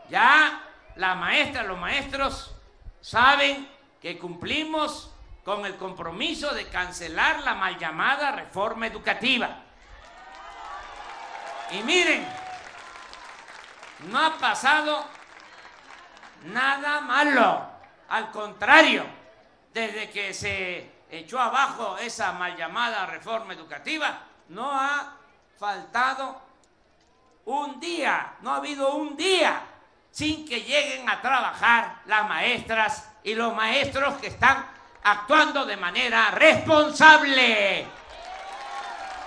Ya 0.08 0.60
la 0.96 1.14
maestra, 1.14 1.62
los 1.62 1.78
maestros 1.78 2.54
saben 3.00 3.68
que 4.02 4.18
cumplimos 4.18 5.14
con 5.44 5.64
el 5.64 5.76
compromiso 5.76 6.52
de 6.52 6.66
cancelar 6.68 7.40
la 7.40 7.54
mal 7.54 7.78
llamada 7.78 8.32
reforma 8.32 8.86
educativa. 8.86 9.62
Y 11.70 11.82
miren, 11.84 12.26
no 14.08 14.18
ha 14.18 14.36
pasado 14.36 15.04
nada 16.44 17.00
malo. 17.00 17.70
Al 18.08 18.30
contrario, 18.32 19.19
desde 19.72 20.10
que 20.10 20.34
se 20.34 20.90
echó 21.10 21.38
abajo 21.38 21.96
esa 21.98 22.32
mal 22.32 22.56
llamada 22.56 23.06
reforma 23.06 23.54
educativa, 23.54 24.20
no 24.48 24.70
ha 24.70 25.16
faltado 25.58 26.40
un 27.46 27.80
día, 27.80 28.34
no 28.40 28.52
ha 28.52 28.56
habido 28.56 28.94
un 28.94 29.16
día 29.16 29.62
sin 30.10 30.46
que 30.46 30.62
lleguen 30.62 31.08
a 31.08 31.20
trabajar 31.20 32.02
las 32.06 32.28
maestras 32.28 33.08
y 33.22 33.34
los 33.34 33.54
maestros 33.54 34.14
que 34.20 34.28
están 34.28 34.66
actuando 35.02 35.64
de 35.64 35.76
manera 35.76 36.30
responsable. 36.32 37.86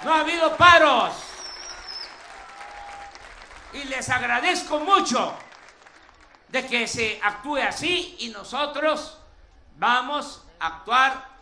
No 0.03 0.13
ha 0.13 0.19
habido 0.19 0.55
paros. 0.57 1.13
Y 3.73 3.85
les 3.85 4.07
agradezco 4.09 4.79
mucho 4.79 5.35
de 6.49 6.67
que 6.67 6.87
se 6.87 7.19
actúe 7.23 7.57
así 7.57 8.17
y 8.19 8.29
nosotros 8.29 9.22
vamos 9.77 10.45
a 10.59 10.67
actuar 10.67 11.33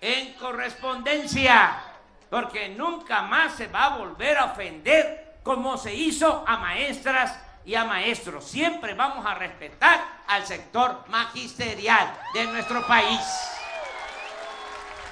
en 0.00 0.34
correspondencia, 0.34 1.80
porque 2.28 2.70
nunca 2.70 3.22
más 3.22 3.54
se 3.54 3.68
va 3.68 3.84
a 3.84 3.98
volver 3.98 4.38
a 4.38 4.46
ofender 4.46 5.38
como 5.42 5.76
se 5.76 5.94
hizo 5.94 6.44
a 6.46 6.56
maestras 6.56 7.38
y 7.64 7.74
a 7.74 7.84
maestros. 7.84 8.44
Siempre 8.44 8.94
vamos 8.94 9.24
a 9.24 9.34
respetar 9.34 10.02
al 10.26 10.46
sector 10.46 11.04
magisterial 11.08 12.18
de 12.34 12.46
nuestro 12.46 12.86
país. 12.86 13.20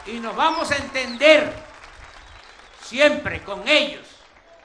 Y 0.07 0.19
nos 0.19 0.35
vamos 0.35 0.71
a 0.71 0.77
entender 0.77 1.55
siempre 2.83 3.43
con 3.43 3.69
ellos 3.69 4.07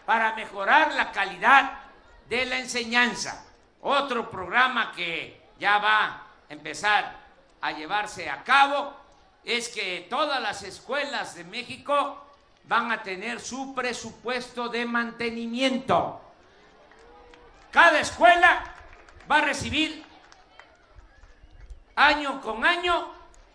para 0.05 0.33
mejorar 0.33 0.93
la 0.93 1.11
calidad 1.11 1.79
de 2.27 2.45
la 2.45 2.57
enseñanza. 2.57 3.45
Otro 3.81 4.31
programa 4.31 4.91
que 4.93 5.49
ya 5.59 5.77
va 5.77 6.05
a 6.05 6.21
empezar 6.49 7.24
a 7.65 7.71
llevarse 7.71 8.29
a 8.29 8.43
cabo 8.43 8.93
es 9.43 9.69
que 9.69 10.05
todas 10.07 10.39
las 10.39 10.61
escuelas 10.61 11.33
de 11.33 11.43
México 11.45 12.23
van 12.65 12.91
a 12.91 13.01
tener 13.01 13.39
su 13.39 13.73
presupuesto 13.73 14.69
de 14.69 14.85
mantenimiento. 14.85 16.21
Cada 17.71 17.99
escuela 17.99 18.63
va 19.29 19.37
a 19.37 19.41
recibir 19.41 20.05
año 21.95 22.39
con 22.39 22.63
año 22.63 23.11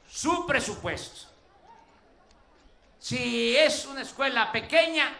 su 0.09 0.44
presupuesto. 0.44 1.29
Si 2.99 3.57
es 3.57 3.87
una 3.87 4.03
escuela 4.03 4.51
pequeña, 4.51 5.16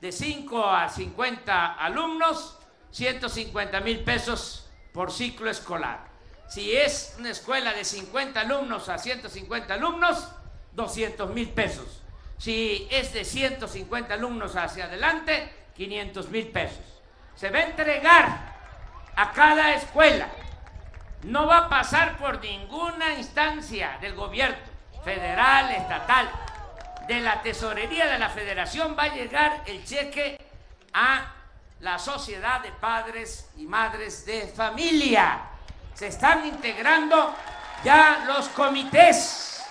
de 0.00 0.12
5 0.12 0.70
a 0.70 0.88
50 0.88 1.74
alumnos, 1.74 2.56
150 2.92 3.80
mil 3.80 4.04
pesos 4.04 4.70
por 4.92 5.10
ciclo 5.10 5.50
escolar. 5.50 6.09
Si 6.50 6.76
es 6.76 7.14
una 7.16 7.30
escuela 7.30 7.72
de 7.72 7.84
50 7.84 8.40
alumnos 8.40 8.88
a 8.88 8.98
150 8.98 9.72
alumnos, 9.72 10.26
200 10.72 11.30
mil 11.30 11.48
pesos. 11.50 12.02
Si 12.38 12.88
es 12.90 13.12
de 13.12 13.24
150 13.24 14.14
alumnos 14.14 14.56
hacia 14.56 14.86
adelante, 14.86 15.48
500 15.76 16.28
mil 16.30 16.48
pesos. 16.48 16.84
Se 17.36 17.50
va 17.50 17.58
a 17.58 17.66
entregar 17.66 18.54
a 19.14 19.30
cada 19.30 19.74
escuela. 19.74 20.28
No 21.22 21.46
va 21.46 21.58
a 21.58 21.68
pasar 21.68 22.18
por 22.18 22.42
ninguna 22.42 23.14
instancia 23.14 23.98
del 24.00 24.16
gobierno 24.16 24.58
federal, 25.04 25.70
estatal, 25.70 26.28
de 27.06 27.20
la 27.20 27.42
tesorería 27.42 28.06
de 28.06 28.18
la 28.18 28.28
federación 28.28 28.96
va 28.98 29.04
a 29.04 29.14
llegar 29.14 29.62
el 29.66 29.84
cheque 29.84 30.36
a 30.92 31.32
la 31.78 31.96
sociedad 32.00 32.60
de 32.60 32.72
padres 32.72 33.50
y 33.56 33.66
madres 33.66 34.26
de 34.26 34.48
familia. 34.48 35.42
Se 35.94 36.06
están 36.06 36.46
integrando 36.46 37.34
ya 37.84 38.24
los 38.26 38.48
comités. 38.50 39.62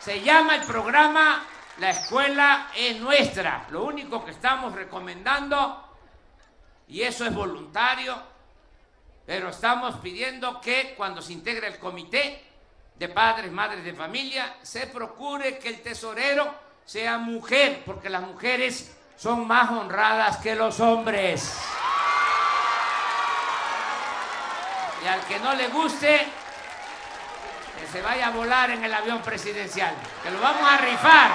Se 0.00 0.20
llama 0.20 0.56
el 0.56 0.62
programa 0.62 1.44
La 1.78 1.90
escuela 1.90 2.68
es 2.76 3.00
nuestra. 3.00 3.66
Lo 3.70 3.84
único 3.84 4.24
que 4.24 4.30
estamos 4.30 4.74
recomendando, 4.74 5.88
y 6.88 7.02
eso 7.02 7.24
es 7.24 7.34
voluntario, 7.34 8.16
pero 9.26 9.48
estamos 9.48 9.96
pidiendo 9.96 10.60
que 10.60 10.94
cuando 10.96 11.22
se 11.22 11.32
integre 11.32 11.68
el 11.68 11.78
comité 11.78 12.44
de 12.94 13.08
padres, 13.08 13.50
madres 13.50 13.84
de 13.84 13.94
familia, 13.94 14.56
se 14.62 14.86
procure 14.86 15.58
que 15.58 15.70
el 15.70 15.82
tesorero 15.82 16.54
sea 16.84 17.18
mujer, 17.18 17.82
porque 17.84 18.10
las 18.10 18.22
mujeres 18.22 18.96
son 19.16 19.46
más 19.46 19.70
honradas 19.70 20.36
que 20.38 20.54
los 20.54 20.78
hombres. 20.80 21.58
Y 25.04 25.06
al 25.06 25.20
que 25.26 25.38
no 25.38 25.54
le 25.54 25.68
guste, 25.68 26.26
que 27.78 27.86
se 27.88 28.00
vaya 28.00 28.28
a 28.28 28.30
volar 28.30 28.70
en 28.70 28.82
el 28.82 28.94
avión 28.94 29.20
presidencial, 29.20 29.94
que 30.22 30.30
lo 30.30 30.40
vamos 30.40 30.66
a 30.66 30.78
rifar. 30.78 31.30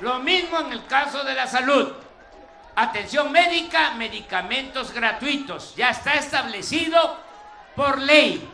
Lo 0.00 0.18
mismo 0.18 0.58
en 0.58 0.72
el 0.72 0.86
caso 0.86 1.22
de 1.22 1.34
la 1.34 1.46
salud. 1.46 1.92
Atención 2.74 3.30
médica, 3.30 3.92
medicamentos 3.92 4.90
gratuitos. 4.90 5.76
Ya 5.76 5.90
está 5.90 6.14
establecido 6.14 7.16
por 7.76 7.98
ley. 7.98 8.50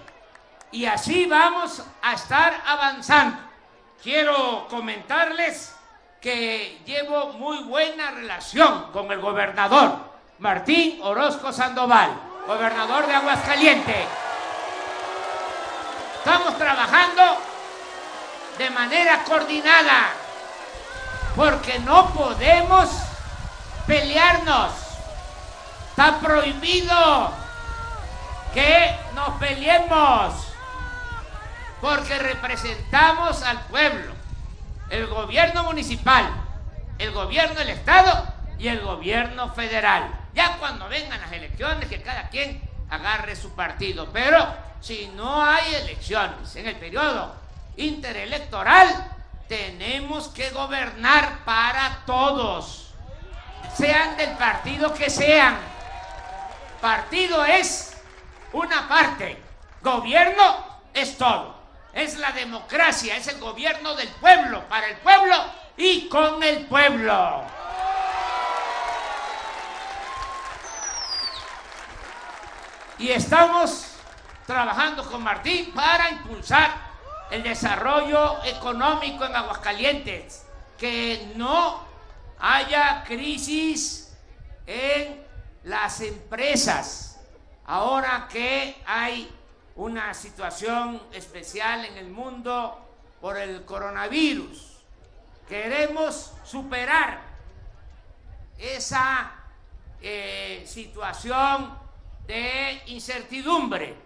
Y 0.71 0.85
así 0.85 1.25
vamos 1.25 1.83
a 2.03 2.13
estar 2.13 2.63
avanzando. 2.67 3.39
Quiero 4.03 4.67
comentarles 4.69 5.75
que 6.21 6.83
llevo 6.85 7.33
muy 7.33 7.63
buena 7.63 8.11
relación 8.11 8.93
con 8.93 9.11
el 9.11 9.19
gobernador 9.19 10.12
Martín 10.39 11.01
Orozco 11.03 11.53
Sandoval, 11.53 12.11
gobernador 12.47 13.07
de 13.07 13.15
Aguascalientes. 13.15 14.07
Estamos 16.19 16.57
trabajando 16.59 17.23
de 18.59 18.71
manera 18.71 19.25
coordinada 19.25 20.11
porque 21.37 21.79
no 21.81 22.11
podemos 22.11 22.91
pelearnos. 23.87 24.73
Está 25.91 26.19
prohibido 26.19 27.33
que 28.55 28.97
nos 29.15 29.31
peleemos, 29.39 30.35
porque 31.81 32.19
representamos 32.19 33.43
al 33.43 33.61
pueblo, 33.67 34.13
el 34.91 35.07
gobierno 35.07 35.65
municipal, 35.65 36.25
el 36.99 37.13
gobierno 37.13 37.59
del 37.59 37.71
Estado 37.71 38.27
y 38.59 38.69
el 38.69 38.81
gobierno 38.81 39.53
federal. 39.55 40.22
Ya 40.35 40.57
cuando 40.59 40.89
vengan 40.89 41.21
las 41.21 41.33
elecciones, 41.33 41.89
que 41.89 42.03
cada 42.03 42.29
quien 42.29 42.63
agarre 42.91 43.37
su 43.37 43.55
partido. 43.55 44.11
Pero 44.13 44.55
si 44.81 45.11
no 45.15 45.43
hay 45.45 45.75
elecciones 45.75 46.55
en 46.57 46.67
el 46.67 46.77
periodo 46.77 47.35
interelectoral, 47.77 48.89
tenemos 49.49 50.29
que 50.29 50.51
gobernar 50.51 51.45
para 51.45 52.03
todos 52.07 52.83
sean 53.77 54.17
del 54.17 54.31
partido 54.37 54.93
que 54.95 55.11
sean. 55.11 55.57
Partido 56.81 57.45
es 57.45 57.97
una 58.53 58.89
parte, 58.89 59.41
gobierno 59.81 60.81
es 60.93 61.17
todo. 61.17 61.63
Es 61.93 62.17
la 62.19 62.33
democracia, 62.33 63.17
es 63.17 63.29
el 63.29 63.39
gobierno 63.39 63.95
del 63.95 64.09
pueblo, 64.09 64.67
para 64.69 64.89
el 64.89 64.97
pueblo 64.97 65.37
y 65.77 66.09
con 66.09 66.43
el 66.43 66.67
pueblo. 66.67 67.43
Y 72.99 73.11
estamos 73.11 73.87
trabajando 74.47 75.05
con 75.11 75.23
Martín 75.23 75.73
para 75.73 76.11
impulsar 76.11 76.71
el 77.31 77.43
desarrollo 77.43 78.45
económico 78.45 79.25
en 79.25 79.35
Aguascalientes, 79.35 80.45
que 80.79 81.33
no 81.37 81.83
haya 82.39 83.03
crisis 83.05 84.15
en 84.67 85.25
las 85.65 86.01
empresas. 86.03 87.21
Ahora 87.65 88.29
que 88.31 88.83
hay 88.85 89.35
una 89.77 90.13
situación 90.13 91.01
especial 91.13 91.87
en 91.87 91.97
el 91.97 92.11
mundo 92.11 92.79
por 93.21 93.39
el 93.39 93.65
coronavirus, 93.65 94.81
queremos 95.49 96.35
superar 96.45 97.21
esa 98.59 99.33
eh, 100.03 100.65
situación 100.67 101.82
de 102.27 102.83
incertidumbre 102.87 103.97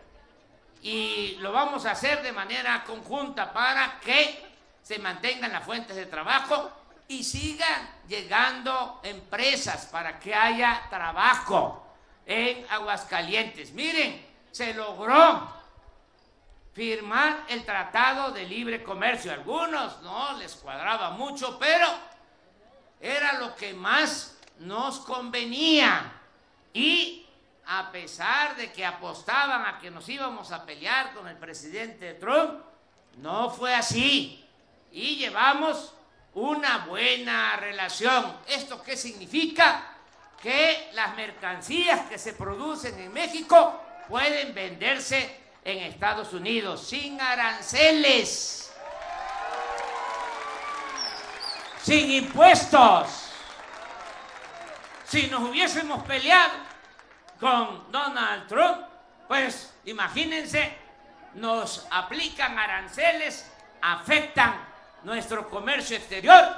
y 0.83 1.37
lo 1.41 1.53
vamos 1.53 1.85
a 1.85 1.93
hacer 1.93 2.23
de 2.23 2.33
manera 2.33 2.85
conjunta 2.85 3.53
para 3.53 3.99
que 3.99 4.45
se 4.83 4.99
mantengan 5.01 5.53
las 5.53 5.65
fuentes 5.65 5.97
de 5.97 6.07
trabajo 6.07 6.71
y 7.09 7.25
sigan 7.25 7.89
llegando 8.09 9.01
empresas 9.03 9.87
para 9.87 10.19
que 10.19 10.35
haya 10.35 10.83
trabajo 10.89 11.85
en 12.25 12.65
Aguascalientes. 12.71 13.73
Miren, 13.73 14.25
se 14.53 14.75
logró 14.75 15.53
firmar 16.73 17.45
el 17.49 17.65
Tratado 17.65 18.31
de 18.31 18.45
Libre 18.45 18.85
Comercio. 18.85 19.33
algunos 19.33 20.01
no 20.03 20.35
les 20.39 20.55
cuadraba 20.55 21.11
mucho, 21.11 21.59
pero 21.59 21.89
era 23.01 23.41
lo 23.41 23.57
que 23.57 23.75
más 23.75 24.37
nos 24.61 25.01
convenía. 25.01 26.13
Y 26.73 27.26
a 27.69 27.91
pesar 27.91 28.57
de 28.57 28.71
que 28.73 28.85
apostaban 28.85 29.67
a 29.67 29.79
que 29.79 29.91
nos 29.91 30.09
íbamos 30.09 30.53
a 30.53 30.65
pelear 30.65 31.13
con 31.15 31.27
el 31.27 31.37
presidente 31.37 32.15
Trump, 32.15 32.61
no 33.17 33.51
fue 33.51 33.75
así. 33.75 34.45
Y 34.93 35.17
llevamos 35.17 35.93
una 36.35 36.87
buena 36.87 37.57
relación. 37.57 38.37
¿Esto 38.47 38.83
qué 38.83 38.97
significa? 38.97 39.95
Que 40.41 40.91
las 40.93 41.17
mercancías 41.17 42.09
que 42.09 42.19
se 42.19 42.35
producen 42.35 42.99
en 43.01 43.13
México 43.13 43.83
pueden 44.09 44.55
venderse 44.55 45.41
en 45.65 45.79
Estados 45.79 46.33
Unidos 46.33 46.87
sin 46.87 47.21
aranceles, 47.21 48.73
sin 51.83 52.11
impuestos. 52.13 53.09
Si 55.05 55.27
nos 55.27 55.49
hubiésemos 55.49 56.05
peleado 56.05 56.66
con 57.41 57.91
Donald 57.91 58.47
Trump, 58.47 58.79
pues 59.29 59.75
imagínense, 59.85 60.77
nos 61.35 61.87
aplican 61.91 62.59
aranceles, 62.59 63.51
afectan 63.83 64.67
nuestro 65.03 65.49
comercio 65.49 65.97
exterior, 65.97 66.57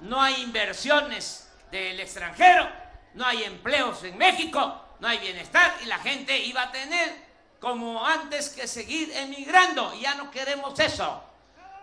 no 0.00 0.20
hay 0.20 0.42
inversiones 0.42 1.50
del 1.70 2.00
extranjero, 2.00 2.68
no 3.14 3.26
hay 3.26 3.44
empleos 3.44 4.02
en 4.04 4.16
México, 4.16 4.84
no 5.00 5.08
hay 5.08 5.18
bienestar 5.18 5.74
y 5.82 5.86
la 5.86 5.98
gente 5.98 6.38
iba 6.38 6.62
a 6.62 6.70
tener 6.70 7.30
como 7.60 8.04
antes 8.04 8.50
que 8.50 8.66
seguir 8.66 9.12
emigrando. 9.14 9.94
Y 9.94 10.00
ya 10.00 10.14
no 10.14 10.30
queremos 10.30 10.78
eso. 10.78 11.22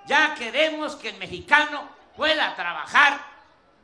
Ya 0.06 0.34
queremos 0.36 0.96
que 0.96 1.10
el 1.10 1.18
mexicano 1.18 1.88
pueda 2.16 2.56
trabajar, 2.56 3.20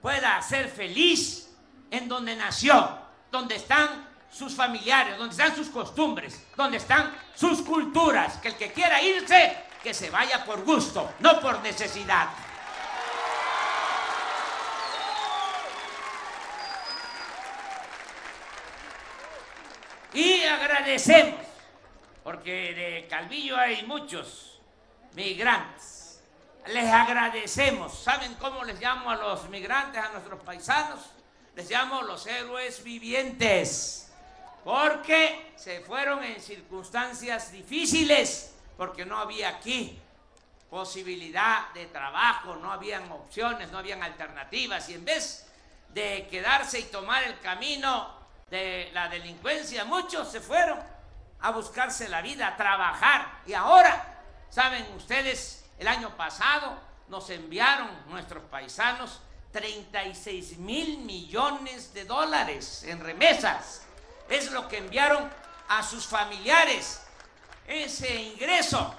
pueda 0.01 0.41
ser 0.41 0.69
feliz 0.69 1.49
en 1.91 2.07
donde 2.07 2.35
nació, 2.35 2.97
donde 3.31 3.55
están 3.55 4.12
sus 4.33 4.55
familiares, 4.55 5.17
donde 5.17 5.31
están 5.31 5.55
sus 5.55 5.69
costumbres, 5.69 6.45
donde 6.55 6.77
están 6.77 7.15
sus 7.35 7.61
culturas. 7.61 8.37
Que 8.37 8.49
el 8.49 8.55
que 8.55 8.71
quiera 8.71 9.01
irse 9.01 9.57
que 9.81 9.93
se 9.93 10.09
vaya 10.09 10.43
por 10.45 10.63
gusto, 10.63 11.13
no 11.19 11.39
por 11.39 11.61
necesidad. 11.61 12.29
Y 20.13 20.43
agradecemos, 20.43 21.41
porque 22.23 22.73
de 22.73 23.07
Calvillo 23.09 23.57
hay 23.57 23.83
muchos 23.83 24.59
migrantes. 25.13 26.21
Les 26.67 26.89
agradecemos. 26.89 27.97
¿Saben 27.99 28.35
cómo 28.35 28.63
les 28.63 28.79
llamo 28.79 29.09
a 29.09 29.15
los 29.15 29.49
migrantes, 29.49 30.01
a 30.01 30.09
nuestros 30.09 30.39
paisanos? 30.43 30.99
Les 31.55 31.69
llamo 31.69 32.03
los 32.03 32.25
héroes 32.25 32.83
vivientes, 32.83 34.02
porque 34.63 35.53
se 35.55 35.81
fueron 35.81 36.23
en 36.23 36.39
circunstancias 36.41 37.51
difíciles 37.51 38.53
porque 38.77 39.05
no 39.05 39.17
había 39.17 39.49
aquí 39.49 39.99
posibilidad 40.69 41.71
de 41.73 41.85
trabajo, 41.85 42.55
no 42.55 42.71
habían 42.71 43.11
opciones, 43.11 43.71
no 43.71 43.77
habían 43.77 44.01
alternativas. 44.01 44.89
Y 44.89 44.95
en 44.95 45.05
vez 45.05 45.45
de 45.89 46.27
quedarse 46.31 46.79
y 46.79 46.83
tomar 46.85 47.23
el 47.23 47.39
camino 47.39 48.09
de 48.49 48.89
la 48.93 49.07
delincuencia, 49.09 49.85
muchos 49.85 50.31
se 50.31 50.41
fueron 50.41 50.79
a 51.41 51.51
buscarse 51.51 52.09
la 52.09 52.21
vida, 52.21 52.47
a 52.47 52.57
trabajar. 52.57 53.41
Y 53.45 53.53
ahora, 53.53 54.23
saben 54.49 54.85
ustedes, 54.95 55.65
el 55.77 55.87
año 55.87 56.15
pasado 56.17 56.79
nos 57.07 57.29
enviaron 57.29 57.89
nuestros 58.07 58.43
paisanos 58.45 59.21
36 59.51 60.57
mil 60.57 60.99
millones 60.99 61.93
de 61.93 62.05
dólares 62.05 62.83
en 62.87 62.99
remesas. 62.99 63.83
Es 64.29 64.51
lo 64.51 64.67
que 64.67 64.77
enviaron 64.77 65.29
a 65.69 65.83
sus 65.83 66.05
familiares 66.05 67.01
ese 67.67 68.13
ingreso, 68.15 68.93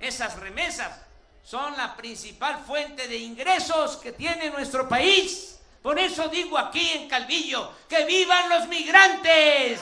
esas 0.00 0.38
remesas, 0.38 0.90
son 1.42 1.76
la 1.76 1.96
principal 1.96 2.62
fuente 2.66 3.08
de 3.08 3.16
ingresos 3.16 3.96
que 3.96 4.12
tiene 4.12 4.50
nuestro 4.50 4.88
país. 4.88 5.58
Por 5.82 5.98
eso 5.98 6.28
digo 6.28 6.58
aquí 6.58 6.90
en 6.90 7.08
Calvillo, 7.08 7.72
que 7.88 8.04
vivan 8.04 8.48
los 8.48 8.68
migrantes. 8.68 9.80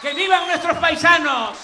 Que 0.00 0.14
vivan 0.14 0.46
nuestros 0.48 0.78
paisanos. 0.78 1.58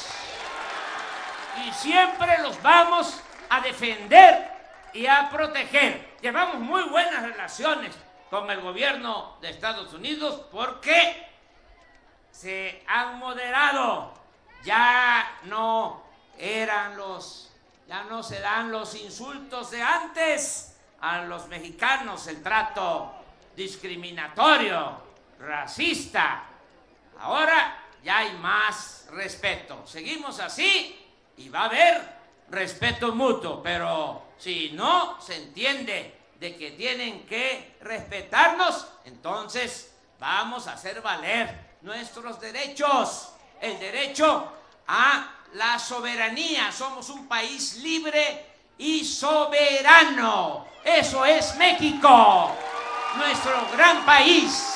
Y 1.67 1.73
siempre 1.73 2.39
los 2.39 2.61
vamos 2.63 3.15
a 3.49 3.61
defender 3.61 4.51
y 4.93 5.07
a 5.07 5.29
proteger. 5.31 6.17
Llevamos 6.21 6.61
muy 6.61 6.83
buenas 6.85 7.23
relaciones 7.23 7.97
con 8.31 8.51
el 8.51 8.61
gobierno 8.61 9.37
de 9.41 9.51
Estados 9.51 9.93
Unidos 9.93 10.43
porque 10.51 11.27
se 12.31 12.85
han 12.87 13.19
moderado, 13.19 14.13
ya 14.65 15.39
no 15.45 16.03
eran 16.39 16.97
los, 16.97 17.51
ya 17.89 18.05
no 18.05 18.23
se 18.23 18.41
dan 18.41 18.71
los 18.71 18.95
insultos 18.95 19.71
de 19.71 19.83
antes 19.83 20.77
a 21.01 21.23
los 21.23 21.49
mexicanos, 21.49 22.27
el 22.27 22.43
trato 22.43 23.13
discriminatorio, 23.57 25.03
racista. 25.41 26.45
Ahora 27.21 27.85
ya 28.05 28.19
hay 28.19 28.33
más 28.35 29.09
respeto. 29.13 29.87
Seguimos 29.87 30.39
así 30.41 31.05
y 31.37 31.49
va 31.49 31.63
a 31.63 31.65
haber 31.65 32.19
respeto 32.51 33.15
mutuo, 33.15 33.63
pero 33.63 34.29
si 34.39 34.71
no 34.73 35.21
se 35.21 35.37
entiende 35.37 36.18
de 36.39 36.57
que 36.57 36.73
tienen 36.73 37.27
que 37.27 37.77
respetarnos, 37.81 38.87
entonces 39.05 39.93
vamos 40.21 40.67
a 40.67 40.75
hacer 40.75 41.03
valer 41.03 41.77
nuestros 41.83 42.41
derechos, 42.41 43.31
el 43.61 43.79
derecho 43.79 44.53
a 44.87 45.31
la 45.55 45.79
soberanía. 45.79 46.71
Somos 46.71 47.09
un 47.09 47.27
país 47.27 47.77
libre 47.77 48.47
y 48.79 49.05
soberano. 49.05 50.67
Eso 50.85 51.25
es 51.25 51.57
México, 51.57 52.55
nuestro 53.17 53.69
gran 53.73 54.05
país. 54.05 54.75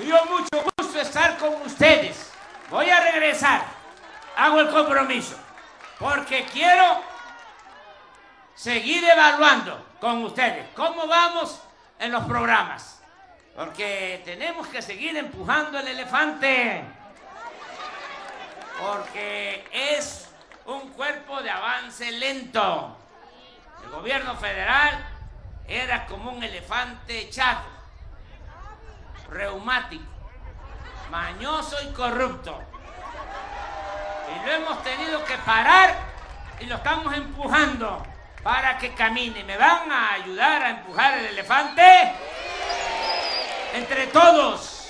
Y 0.00 0.06
yo 0.06 0.24
mucho 0.26 0.64
gusto 0.76 1.00
estar 1.00 1.38
con 1.38 1.54
ustedes. 1.62 2.30
Voy 2.70 2.88
a 2.90 3.00
regresar. 3.00 3.64
Hago 4.36 4.60
el 4.60 4.68
compromiso. 4.68 5.36
Porque 5.98 6.44
quiero 6.52 7.02
seguir 8.58 9.04
evaluando 9.04 9.86
con 10.00 10.24
ustedes 10.24 10.66
cómo 10.74 11.06
vamos 11.06 11.60
en 12.00 12.10
los 12.10 12.24
programas. 12.24 13.00
Porque 13.54 14.20
tenemos 14.24 14.66
que 14.66 14.82
seguir 14.82 15.16
empujando 15.16 15.78
el 15.78 15.86
elefante. 15.86 16.84
Porque 18.80 19.66
es 19.72 20.28
un 20.66 20.90
cuerpo 20.90 21.40
de 21.40 21.50
avance 21.50 22.10
lento. 22.12 22.96
El 23.84 23.90
gobierno 23.90 24.36
federal 24.36 25.06
era 25.68 26.06
como 26.06 26.32
un 26.32 26.42
elefante 26.42 27.20
echado, 27.20 27.62
reumático, 29.30 30.04
mañoso 31.10 31.76
y 31.88 31.92
corrupto. 31.92 32.60
Y 34.34 34.46
lo 34.46 34.52
hemos 34.52 34.82
tenido 34.82 35.24
que 35.24 35.36
parar 35.38 35.94
y 36.60 36.66
lo 36.66 36.76
estamos 36.76 37.14
empujando 37.14 38.04
para 38.48 38.78
que 38.78 38.94
camine. 38.94 39.44
¿Me 39.44 39.58
van 39.58 39.92
a 39.92 40.14
ayudar 40.14 40.62
a 40.62 40.70
empujar 40.70 41.18
el 41.18 41.26
elefante? 41.26 41.82
entre 43.74 44.06
todos. 44.06 44.88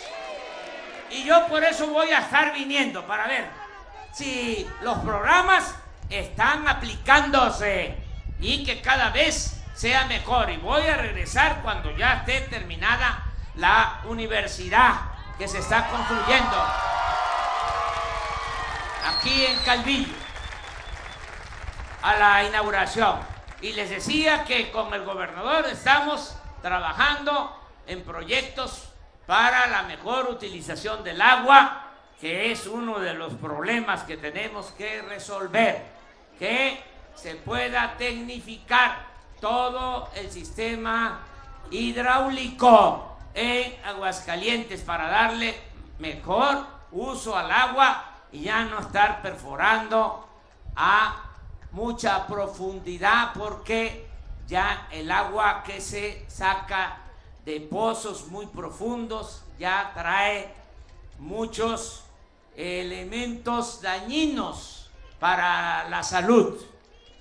Y 1.11 1.25
yo 1.25 1.49
por 1.49 1.65
eso 1.65 1.89
voy 1.89 2.13
a 2.13 2.21
estar 2.21 2.53
viniendo 2.53 3.05
para 3.05 3.27
ver 3.27 3.51
si 4.13 4.65
los 4.83 4.99
programas 4.99 5.75
están 6.09 6.69
aplicándose 6.69 7.99
y 8.39 8.65
que 8.65 8.81
cada 8.81 9.11
vez 9.11 9.61
sea 9.75 10.05
mejor. 10.07 10.51
Y 10.51 10.59
voy 10.59 10.87
a 10.87 10.97
regresar 10.97 11.61
cuando 11.63 11.91
ya 11.97 12.19
esté 12.19 12.43
terminada 12.43 13.25
la 13.57 14.03
universidad 14.05 15.01
que 15.37 15.49
se 15.49 15.59
está 15.59 15.89
construyendo 15.89 16.65
aquí 19.09 19.47
en 19.47 19.59
Calvillo 19.65 20.15
a 22.03 22.15
la 22.15 22.45
inauguración. 22.45 23.38
Y 23.61 23.73
les 23.73 23.91
decía 23.91 24.45
que 24.45 24.71
con 24.71 24.95
el 24.95 25.05
gobernador 25.05 25.67
estamos 25.67 26.37
trabajando 26.63 27.57
en 27.87 28.05
proyectos 28.05 28.89
para 29.27 29.67
la 29.67 29.83
mejor 29.83 30.31
utilización 30.31 31.03
del 31.03 31.21
agua, 31.21 31.91
que 32.21 32.53
es 32.53 32.67
uno 32.67 33.01
de 33.01 33.15
los 33.15 33.35
problemas 33.35 34.05
que 34.05 34.17
tenemos 34.17 34.67
que 34.73 35.03
resolver, 35.03 35.85
que 36.39 36.83
se 37.15 37.35
pueda 37.35 37.97
tecnificar 37.99 39.07
todo 39.41 40.09
el 40.15 40.31
sistema 40.31 41.21
hidráulico 41.71 43.19
en 43.35 43.77
Aguascalientes 43.85 44.83
para 44.83 45.09
darle 45.09 45.55
mejor 45.99 46.65
uso 46.93 47.37
al 47.37 47.51
agua 47.51 48.05
y 48.33 48.43
ya 48.45 48.65
no 48.65 48.79
estar 48.79 49.21
perforando 49.21 50.29
a 50.77 51.28
mucha 51.73 52.27
profundidad 52.27 53.33
porque 53.35 54.07
ya 54.47 54.89
el 54.91 55.11
agua 55.11 55.63
que 55.65 55.81
se 55.81 56.25
saca 56.29 57.01
de 57.45 57.61
pozos 57.61 58.27
muy 58.29 58.47
profundos, 58.47 59.43
ya 59.59 59.93
trae 59.95 60.53
muchos 61.19 62.05
elementos 62.57 63.81
dañinos 63.81 64.91
para 65.19 65.89
la 65.89 66.03
salud. 66.03 66.61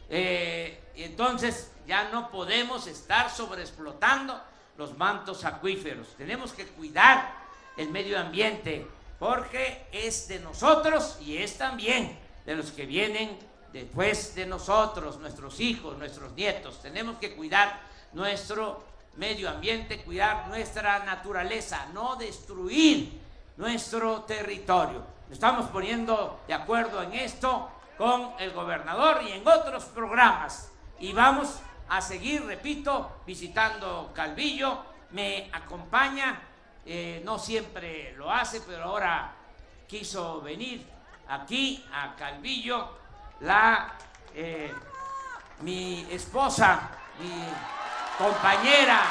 Eh, 0.10 0.82
entonces 0.96 1.72
ya 1.86 2.10
no 2.10 2.30
podemos 2.32 2.88
estar 2.88 3.30
sobreexplotando 3.30 4.42
los 4.78 4.98
mantos 4.98 5.46
acuíferos. 5.46 6.08
Tenemos 6.18 6.54
que 6.54 6.66
cuidar 6.66 7.34
el 7.76 7.90
medio 7.90 8.20
ambiente 8.20 8.88
porque 9.20 9.88
es 9.92 10.28
de 10.28 10.40
nosotros 10.40 11.18
y 11.22 11.38
es 11.38 11.58
también 11.58 12.18
de 12.46 12.56
los 12.56 12.72
que 12.72 12.86
vienen 12.86 13.38
después 13.74 14.36
de 14.36 14.46
nosotros, 14.46 15.20
nuestros 15.20 15.60
hijos, 15.60 15.98
nuestros 15.98 16.34
nietos. 16.34 16.82
Tenemos 16.82 17.18
que 17.18 17.36
cuidar 17.36 17.82
nuestro 18.14 18.84
medio 19.16 19.50
ambiente, 19.50 20.04
cuidar 20.04 20.48
nuestra 20.48 21.00
naturaleza, 21.00 21.88
no 21.94 22.16
destruir 22.16 23.20
nuestro 23.58 24.22
territorio. 24.22 25.04
Estamos 25.32 25.68
poniendo 25.70 26.42
de 26.48 26.54
acuerdo 26.54 27.02
en 27.02 27.14
esto 27.14 27.70
con 27.98 28.34
el 28.40 28.52
gobernador 28.52 29.22
y 29.28 29.32
en 29.32 29.48
otros 29.48 29.86
programas. 29.86 30.72
Y 31.00 31.14
vamos 31.14 31.60
a 31.90 32.02
seguir, 32.02 32.46
repito, 32.46 33.22
visitando 33.26 34.12
Calvillo. 34.14 34.86
Me 35.12 35.50
acompaña, 35.52 36.42
eh, 36.86 37.22
no 37.26 37.40
siempre 37.40 38.14
lo 38.14 38.32
hace, 38.32 38.62
pero 38.62 38.84
ahora 38.84 39.34
quiso 39.88 40.42
venir 40.42 40.86
aquí 41.28 41.84
a 41.92 42.16
Calvillo, 42.16 42.90
la, 43.42 43.94
eh, 44.34 44.74
mi 45.62 46.08
esposa, 46.12 46.80
mi 47.20 47.44
compañera, 48.18 49.02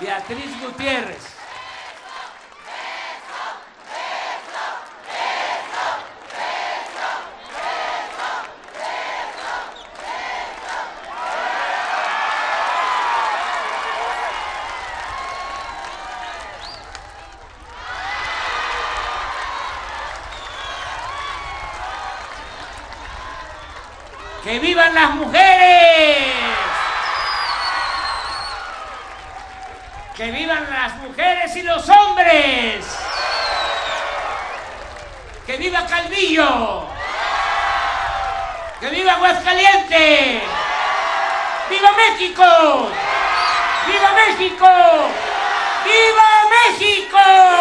Beatriz 0.00 0.60
Gutiérrez. 0.62 1.39
¡Que 24.90 24.96
vivan 24.96 25.08
las 25.08 25.14
mujeres! 25.14 26.34
¡Que 30.16 30.30
vivan 30.32 30.66
las 30.68 30.96
mujeres 30.96 31.56
y 31.56 31.62
los 31.62 31.88
hombres! 31.88 32.84
¡Que 35.46 35.56
viva 35.58 35.86
Calvillo! 35.86 36.86
¡Que 38.80 38.88
viva 38.88 39.12
Aguascalientes! 39.12 40.42
¡Viva 41.70 41.92
México! 41.92 42.90
¡Viva 43.86 44.12
México! 44.12 44.66
¡Viva 45.84 46.30
México! 46.68 47.59